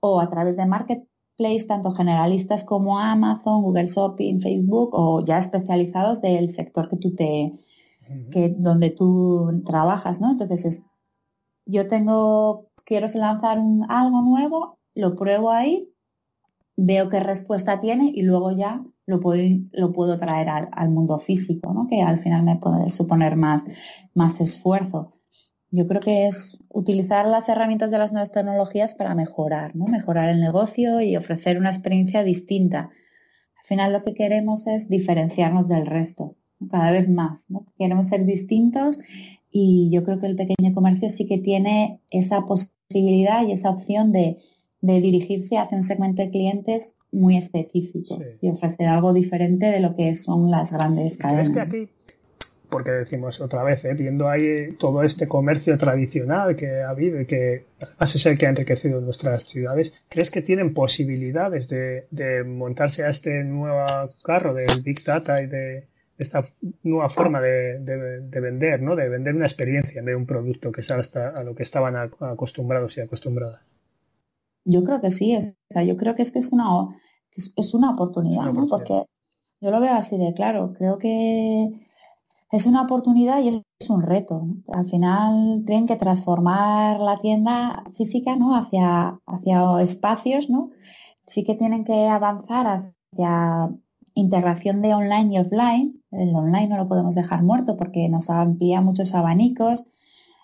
o 0.00 0.20
a 0.20 0.28
través 0.28 0.56
de 0.56 0.66
marketplace, 0.66 1.66
tanto 1.66 1.90
generalistas 1.90 2.62
como 2.62 3.00
Amazon, 3.00 3.62
Google 3.62 3.88
Shopping, 3.88 4.40
Facebook, 4.40 4.90
o 4.92 5.24
ya 5.24 5.38
especializados 5.38 6.20
del 6.20 6.50
sector 6.50 6.88
que 6.88 6.96
tú 6.96 7.14
te, 7.14 7.58
que 8.30 8.54
donde 8.56 8.90
tú 8.90 9.62
trabajas, 9.66 10.20
¿no? 10.20 10.30
Entonces 10.30 10.64
es, 10.64 10.82
yo 11.66 11.88
tengo, 11.88 12.68
quiero 12.84 13.06
lanzar 13.14 13.58
algo 13.88 14.22
nuevo, 14.22 14.78
lo 14.94 15.16
pruebo 15.16 15.50
ahí, 15.50 15.90
veo 16.76 17.08
qué 17.08 17.20
respuesta 17.20 17.80
tiene 17.80 18.12
y 18.14 18.22
luego 18.22 18.52
ya 18.52 18.84
lo 19.06 19.20
puedo, 19.20 19.42
lo 19.72 19.92
puedo 19.92 20.18
traer 20.18 20.48
al, 20.48 20.90
mundo 20.90 21.18
físico, 21.18 21.72
¿no? 21.72 21.86
que 21.88 22.02
al 22.02 22.18
final 22.18 22.42
me 22.42 22.56
puede 22.56 22.90
suponer 22.90 23.36
más, 23.36 23.64
más 24.14 24.40
esfuerzo. 24.40 25.12
Yo 25.70 25.86
creo 25.88 26.00
que 26.00 26.26
es 26.26 26.58
utilizar 26.68 27.26
las 27.26 27.48
herramientas 27.48 27.90
de 27.90 27.98
las 27.98 28.12
nuevas 28.12 28.32
tecnologías 28.32 28.94
para 28.94 29.14
mejorar, 29.14 29.74
¿no? 29.74 29.86
mejorar 29.86 30.28
el 30.28 30.40
negocio 30.40 31.00
y 31.00 31.16
ofrecer 31.16 31.58
una 31.58 31.70
experiencia 31.70 32.22
distinta. 32.22 32.90
Al 33.58 33.66
final 33.66 33.92
lo 33.92 34.02
que 34.04 34.14
queremos 34.14 34.66
es 34.66 34.88
diferenciarnos 34.88 35.68
del 35.68 35.86
resto, 35.86 36.36
cada 36.70 36.92
vez 36.92 37.08
más. 37.08 37.46
¿no? 37.48 37.66
Queremos 37.76 38.08
ser 38.08 38.24
distintos 38.24 39.00
y 39.50 39.90
yo 39.92 40.04
creo 40.04 40.20
que 40.20 40.26
el 40.26 40.36
pequeño 40.36 40.72
comercio 40.74 41.10
sí 41.10 41.26
que 41.26 41.38
tiene 41.38 42.00
esa 42.10 42.46
posibilidad 42.46 43.46
y 43.46 43.52
esa 43.52 43.70
opción 43.70 44.12
de, 44.12 44.38
de 44.84 45.00
dirigirse 45.00 45.56
hacia 45.56 45.78
un 45.78 45.82
segmento 45.82 46.20
de 46.20 46.30
clientes 46.30 46.94
muy 47.10 47.38
específico 47.38 48.20
y 48.42 48.50
ofrecer 48.50 48.86
algo 48.86 49.14
diferente 49.14 49.66
de 49.66 49.80
lo 49.80 49.96
que 49.96 50.14
son 50.14 50.50
las 50.50 50.72
grandes 50.72 51.16
cadenas. 51.16 51.48
que 51.48 51.60
aquí, 51.60 51.88
porque 52.68 52.90
decimos 52.90 53.40
otra 53.40 53.62
vez, 53.62 53.82
¿eh? 53.86 53.94
viendo 53.94 54.28
ahí 54.28 54.76
todo 54.78 55.02
este 55.02 55.26
comercio 55.26 55.78
tradicional 55.78 56.54
que 56.54 56.82
ha 56.82 56.90
habido 56.90 57.18
y 57.18 57.24
que 57.24 57.64
además 57.80 58.14
es 58.14 58.26
el 58.26 58.36
que 58.36 58.46
ha 58.46 58.50
enriquecido 58.50 59.00
nuestras 59.00 59.44
ciudades, 59.44 59.94
¿crees 60.10 60.30
que 60.30 60.42
tienen 60.42 60.74
posibilidades 60.74 61.66
de, 61.68 62.44
montarse 62.44 63.04
a 63.04 63.08
este 63.08 63.42
nuevo 63.42 63.86
carro 64.22 64.52
del 64.52 64.82
Big 64.82 65.02
Data 65.02 65.40
y 65.40 65.46
de 65.46 65.88
esta 66.18 66.44
nueva 66.82 67.08
forma 67.08 67.40
de, 67.40 67.78
vender, 68.30 68.82
¿no? 68.82 68.96
de 68.96 69.08
vender 69.08 69.34
una 69.34 69.46
experiencia 69.46 69.98
en 69.98 70.04
vez 70.04 70.12
de 70.12 70.16
un 70.16 70.26
producto 70.26 70.72
que 70.72 70.82
sea 70.82 70.98
hasta 70.98 71.30
a 71.30 71.42
lo 71.42 71.54
que 71.54 71.62
estaban 71.62 71.96
acostumbrados 71.96 72.98
y 72.98 73.00
acostumbradas? 73.00 73.62
Yo 74.64 74.82
creo 74.84 75.00
que 75.00 75.10
sí, 75.10 75.36
o 75.36 75.40
sea, 75.70 75.84
yo 75.84 75.96
creo 75.96 76.14
que 76.14 76.22
es 76.22 76.32
que 76.32 76.38
es 76.38 76.52
una, 76.52 76.66
es, 77.32 77.74
una 77.74 77.90
oportunidad, 77.90 78.52
¿no? 78.52 78.66
Porque 78.66 79.04
Yo 79.60 79.70
lo 79.70 79.80
veo 79.80 79.94
así 79.94 80.18
de 80.18 80.34
claro. 80.34 80.72
Creo 80.74 80.98
que 80.98 81.70
es 82.50 82.66
una 82.66 82.82
oportunidad 82.82 83.40
y 83.42 83.48
es 83.48 83.90
un 83.90 84.02
reto. 84.02 84.46
Al 84.72 84.88
final 84.88 85.64
tienen 85.66 85.86
que 85.86 85.96
transformar 85.96 87.00
la 87.00 87.18
tienda 87.20 87.84
física 87.94 88.36
¿no? 88.36 88.56
hacia, 88.56 89.20
hacia 89.26 89.82
espacios, 89.82 90.48
¿no? 90.48 90.70
Sí 91.26 91.44
que 91.44 91.54
tienen 91.54 91.84
que 91.84 92.06
avanzar 92.08 92.66
hacia 92.66 93.70
integración 94.14 94.82
de 94.82 94.94
online 94.94 95.34
y 95.34 95.38
offline. 95.38 96.02
El 96.10 96.34
online 96.34 96.68
no 96.68 96.76
lo 96.76 96.88
podemos 96.88 97.14
dejar 97.14 97.42
muerto 97.42 97.76
porque 97.76 98.08
nos 98.08 98.30
amplía 98.30 98.80
muchos 98.80 99.14
abanicos. 99.14 99.84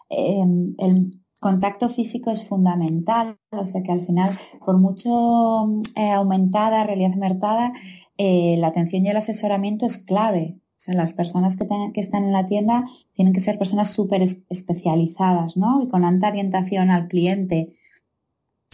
Em, 0.08 0.74
el 0.78 1.19
contacto 1.40 1.88
físico 1.88 2.30
es 2.30 2.46
fundamental, 2.46 3.38
o 3.50 3.64
sea 3.64 3.82
que 3.82 3.92
al 3.92 4.04
final, 4.06 4.38
por 4.64 4.78
mucho 4.78 5.82
eh, 5.96 6.12
aumentada 6.12 6.84
realidad 6.84 7.12
aumentada, 7.12 7.72
eh, 8.18 8.56
la 8.58 8.68
atención 8.68 9.04
y 9.04 9.08
el 9.08 9.16
asesoramiento 9.16 9.86
es 9.86 9.98
clave. 9.98 10.58
O 10.76 10.82
sea, 10.82 10.94
las 10.94 11.14
personas 11.14 11.56
que, 11.56 11.66
que 11.92 12.00
están 12.00 12.24
en 12.24 12.32
la 12.32 12.46
tienda 12.46 12.84
tienen 13.14 13.34
que 13.34 13.40
ser 13.40 13.58
personas 13.58 13.90
súper 13.90 14.22
especializadas, 14.22 15.56
¿no? 15.56 15.82
Y 15.82 15.88
con 15.88 16.04
alta 16.04 16.28
orientación 16.28 16.90
al 16.90 17.08
cliente. 17.08 17.76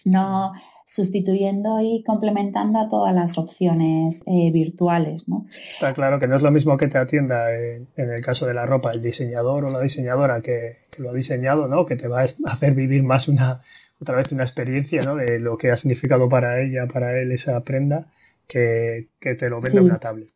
No 0.05 0.53
sustituyendo 0.87 1.81
y 1.81 2.05
complementando 2.05 2.79
a 2.79 2.89
todas 2.89 3.13
las 3.13 3.37
opciones 3.39 4.23
eh, 4.27 4.51
virtuales. 4.53 5.29
¿no? 5.29 5.47
Está 5.73 5.93
claro 5.93 6.19
que 6.21 6.29
no 6.29 6.37
es 6.37 6.43
lo 6.43 6.53
mismo 6.53 6.77
que 6.77 6.87
te 6.87 6.97
atienda 6.97 7.53
en, 7.53 7.89
el 7.97 8.25
caso 8.25 8.47
de 8.47 8.55
la 8.55 8.67
ropa 8.67 8.93
el 8.93 9.03
diseñador 9.03 9.65
o 9.65 9.71
la 9.71 9.81
diseñadora 9.81 10.41
que, 10.41 10.87
lo 10.99 11.11
ha 11.11 11.13
diseñado, 11.13 11.67
¿no? 11.67 11.85
que 11.85 11.97
te 11.97 12.09
va 12.09 12.23
a 12.23 12.27
hacer 12.47 12.75
vivir 12.75 13.03
más 13.03 13.29
una 13.29 13.63
otra 14.01 14.17
vez 14.17 14.31
una 14.31 14.45
experiencia 14.45 15.03
¿no? 15.03 15.17
de 15.17 15.41
lo 15.41 15.59
que 15.59 15.71
ha 15.71 15.77
significado 15.77 16.29
para 16.29 16.61
ella, 16.61 16.87
para 16.87 17.19
él 17.19 17.33
esa 17.33 17.63
prenda, 17.65 18.07
que, 18.47 19.09
te 19.21 19.51
lo 19.51 19.61
vende 19.61 19.81
una 19.81 19.99
tablet. 19.99 20.31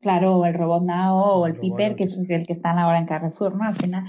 Claro, 0.00 0.36
o 0.36 0.44
el 0.44 0.52
Robot 0.52 0.82
Now 0.82 1.16
o 1.16 1.46
el, 1.46 1.56
Piper, 1.56 1.96
que 1.96 2.04
es 2.04 2.18
el 2.18 2.46
que 2.46 2.52
están 2.52 2.78
ahora 2.78 2.98
en 2.98 3.06
Carrefour, 3.06 3.56
¿no? 3.56 3.64
Al 3.64 3.74
final, 3.74 4.04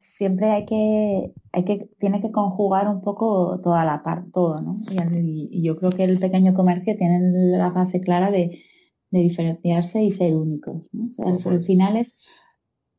siempre 0.00 0.50
hay 0.50 0.64
que, 0.64 1.34
hay 1.52 1.64
que, 1.64 1.90
tiene 1.98 2.20
que 2.20 2.32
conjugar 2.32 2.88
un 2.88 3.02
poco 3.02 3.60
toda 3.62 3.84
la 3.84 4.02
parte, 4.02 4.30
todo, 4.32 4.60
¿no? 4.62 4.74
Y, 5.12 5.62
yo 5.62 5.76
creo 5.76 5.90
que 5.90 6.04
el 6.04 6.18
pequeño 6.18 6.54
comercio 6.54 6.96
tiene 6.96 7.20
la 7.56 7.70
fase 7.72 8.00
clara 8.00 8.30
de, 8.30 8.62
diferenciarse 9.12 10.04
y 10.04 10.10
ser 10.12 10.36
únicos. 10.36 10.82
al, 11.18 11.64
final 11.64 11.96
es 11.96 12.16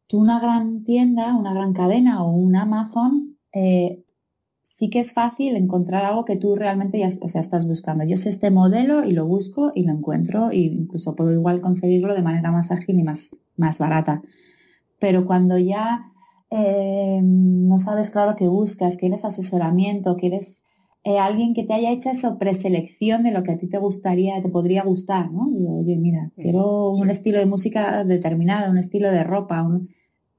tú 0.08 0.20
una 0.20 0.42
gran 0.42 0.84
tienda, 0.84 1.38
una 1.38 1.54
gran 1.54 1.74
cadena 1.74 2.22
o 2.24 2.32
un 2.32 2.56
Amazon, 2.58 3.38
eh, 3.54 4.04
sí 4.62 4.90
que 4.90 5.00
es 5.00 5.14
fácil 5.14 5.56
encontrar 5.56 6.04
algo 6.04 6.26
que 6.26 6.36
tú 6.36 6.56
realmente 6.58 7.00
ya 7.00 7.08
o 7.22 7.28
sea, 7.30 7.40
estás 7.40 7.66
buscando. 7.66 8.04
Yo 8.04 8.18
sé 8.18 8.30
este 8.30 8.52
modelo 8.52 9.06
y 9.06 9.14
lo 9.14 9.26
busco 9.26 9.72
y 9.74 9.84
lo 9.86 9.94
encuentro 9.94 10.52
e 10.52 10.58
incluso 10.58 11.16
puedo 11.16 11.32
igual 11.32 11.62
conseguirlo 11.62 12.14
de 12.14 12.24
manera 12.24 12.52
más 12.52 12.72
ágil 12.72 13.00
y 13.00 13.04
más, 13.04 13.34
más 13.56 13.80
barata. 13.80 14.22
Pero 15.00 15.26
cuando 15.26 15.58
ya 15.58 16.11
eh, 16.52 17.22
no 17.24 17.80
sabes 17.80 18.10
claro 18.10 18.36
qué 18.36 18.48
buscas, 18.48 18.98
quieres 18.98 19.24
asesoramiento, 19.24 20.18
quieres 20.18 20.64
eh, 21.04 21.18
alguien 21.18 21.54
que 21.54 21.64
te 21.64 21.74
haya 21.74 21.92
hecho 21.92 22.10
esa 22.10 22.38
preselección 22.38 23.24
de 23.24 23.32
lo 23.32 23.44
que 23.44 23.54
a 23.54 23.58
ti 23.58 23.68
te 23.68 23.78
gustaría, 23.78 24.42
te 24.42 24.50
podría 24.50 24.84
gustar, 24.84 25.32
¿no? 25.32 25.50
Digo, 25.50 25.80
oye, 25.80 25.96
mira, 25.96 26.30
quiero 26.36 26.92
un 26.92 27.10
estilo 27.10 27.40
de 27.40 27.46
música 27.46 28.04
determinado, 28.04 28.70
un 28.70 28.78
estilo 28.78 29.10
de 29.10 29.24
ropa, 29.24 29.66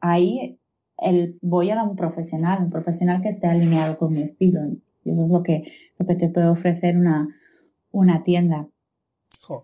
ahí 0.00 0.58
el, 0.98 1.38
voy 1.40 1.70
a 1.70 1.76
dar 1.76 1.88
un 1.88 1.96
profesional, 1.96 2.62
un 2.62 2.70
profesional 2.70 3.22
que 3.22 3.30
esté 3.30 3.48
alineado 3.48 3.96
con 3.98 4.12
mi 4.12 4.22
estilo. 4.22 4.60
Y 5.04 5.10
eso 5.10 5.24
es 5.24 5.30
lo 5.30 5.42
que, 5.42 5.64
lo 5.98 6.06
que 6.06 6.14
te 6.14 6.28
puede 6.28 6.48
ofrecer 6.48 6.96
una, 6.96 7.28
una 7.90 8.22
tienda 8.22 8.68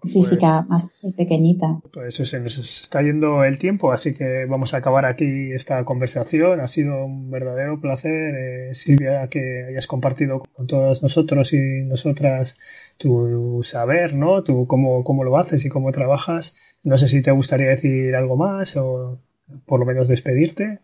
física 0.02 0.64
pues 0.68 0.84
más 0.84 0.90
pequeñita. 1.16 1.80
Pues 1.92 2.16
se 2.16 2.40
nos 2.40 2.58
está 2.58 3.02
yendo 3.02 3.44
el 3.44 3.58
tiempo, 3.58 3.92
así 3.92 4.14
que 4.14 4.46
vamos 4.46 4.74
a 4.74 4.78
acabar 4.78 5.04
aquí 5.04 5.52
esta 5.52 5.84
conversación. 5.84 6.60
Ha 6.60 6.68
sido 6.68 7.04
un 7.04 7.30
verdadero 7.30 7.80
placer, 7.80 8.34
eh, 8.34 8.74
Silvia, 8.74 9.28
que 9.28 9.66
hayas 9.68 9.86
compartido 9.86 10.42
con 10.52 10.66
todos 10.66 11.02
nosotros 11.02 11.52
y 11.52 11.82
nosotras 11.84 12.58
tu 12.96 13.62
saber, 13.64 14.14
¿no? 14.14 14.42
Tu, 14.42 14.66
cómo, 14.66 15.04
cómo 15.04 15.24
lo 15.24 15.36
haces 15.36 15.64
y 15.64 15.68
cómo 15.68 15.92
trabajas. 15.92 16.56
No 16.82 16.98
sé 16.98 17.08
si 17.08 17.22
te 17.22 17.30
gustaría 17.30 17.68
decir 17.68 18.14
algo 18.14 18.36
más 18.36 18.76
o 18.76 19.18
por 19.66 19.80
lo 19.80 19.86
menos 19.86 20.08
despedirte. 20.08 20.80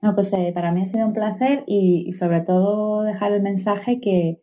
No, 0.00 0.14
pues 0.14 0.32
eh, 0.32 0.52
para 0.54 0.72
mí 0.72 0.82
ha 0.82 0.86
sido 0.86 1.06
un 1.06 1.12
placer 1.12 1.64
y 1.66 2.12
sobre 2.12 2.40
todo 2.40 3.02
dejar 3.02 3.32
el 3.32 3.42
mensaje 3.42 4.00
que, 4.00 4.40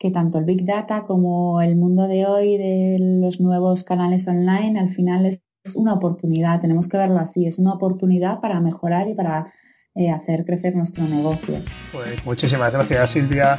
que 0.00 0.10
tanto 0.10 0.38
el 0.38 0.46
Big 0.46 0.64
Data 0.64 1.04
como 1.04 1.60
el 1.60 1.76
mundo 1.76 2.08
de 2.08 2.24
hoy 2.26 2.56
de 2.56 2.96
los 2.98 3.38
nuevos 3.38 3.84
canales 3.84 4.26
online 4.26 4.80
al 4.80 4.88
final 4.88 5.26
es 5.26 5.42
una 5.74 5.92
oportunidad, 5.92 6.62
tenemos 6.62 6.88
que 6.88 6.96
verlo 6.96 7.18
así, 7.18 7.46
es 7.46 7.58
una 7.58 7.74
oportunidad 7.74 8.40
para 8.40 8.60
mejorar 8.60 9.08
y 9.08 9.14
para 9.14 9.52
eh, 9.94 10.10
hacer 10.10 10.46
crecer 10.46 10.74
nuestro 10.74 11.04
negocio. 11.04 11.56
Pues 11.92 12.24
muchísimas 12.24 12.72
gracias 12.72 13.10
Silvia, 13.10 13.58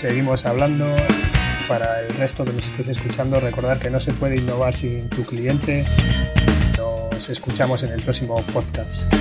seguimos 0.00 0.46
hablando. 0.46 0.86
Para 1.66 2.00
el 2.02 2.14
resto 2.14 2.44
que 2.44 2.52
nos 2.52 2.64
estéis 2.64 2.86
escuchando, 2.86 3.40
recordar 3.40 3.80
que 3.80 3.90
no 3.90 3.98
se 3.98 4.12
puede 4.12 4.36
innovar 4.36 4.72
sin 4.72 5.08
tu 5.08 5.24
cliente. 5.24 5.84
Nos 6.78 7.28
escuchamos 7.28 7.82
en 7.82 7.90
el 7.90 8.00
próximo 8.02 8.36
podcast. 8.52 9.12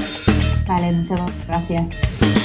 Vale, 0.67 0.91
muchas 0.91 1.47
gracias. 1.47 2.44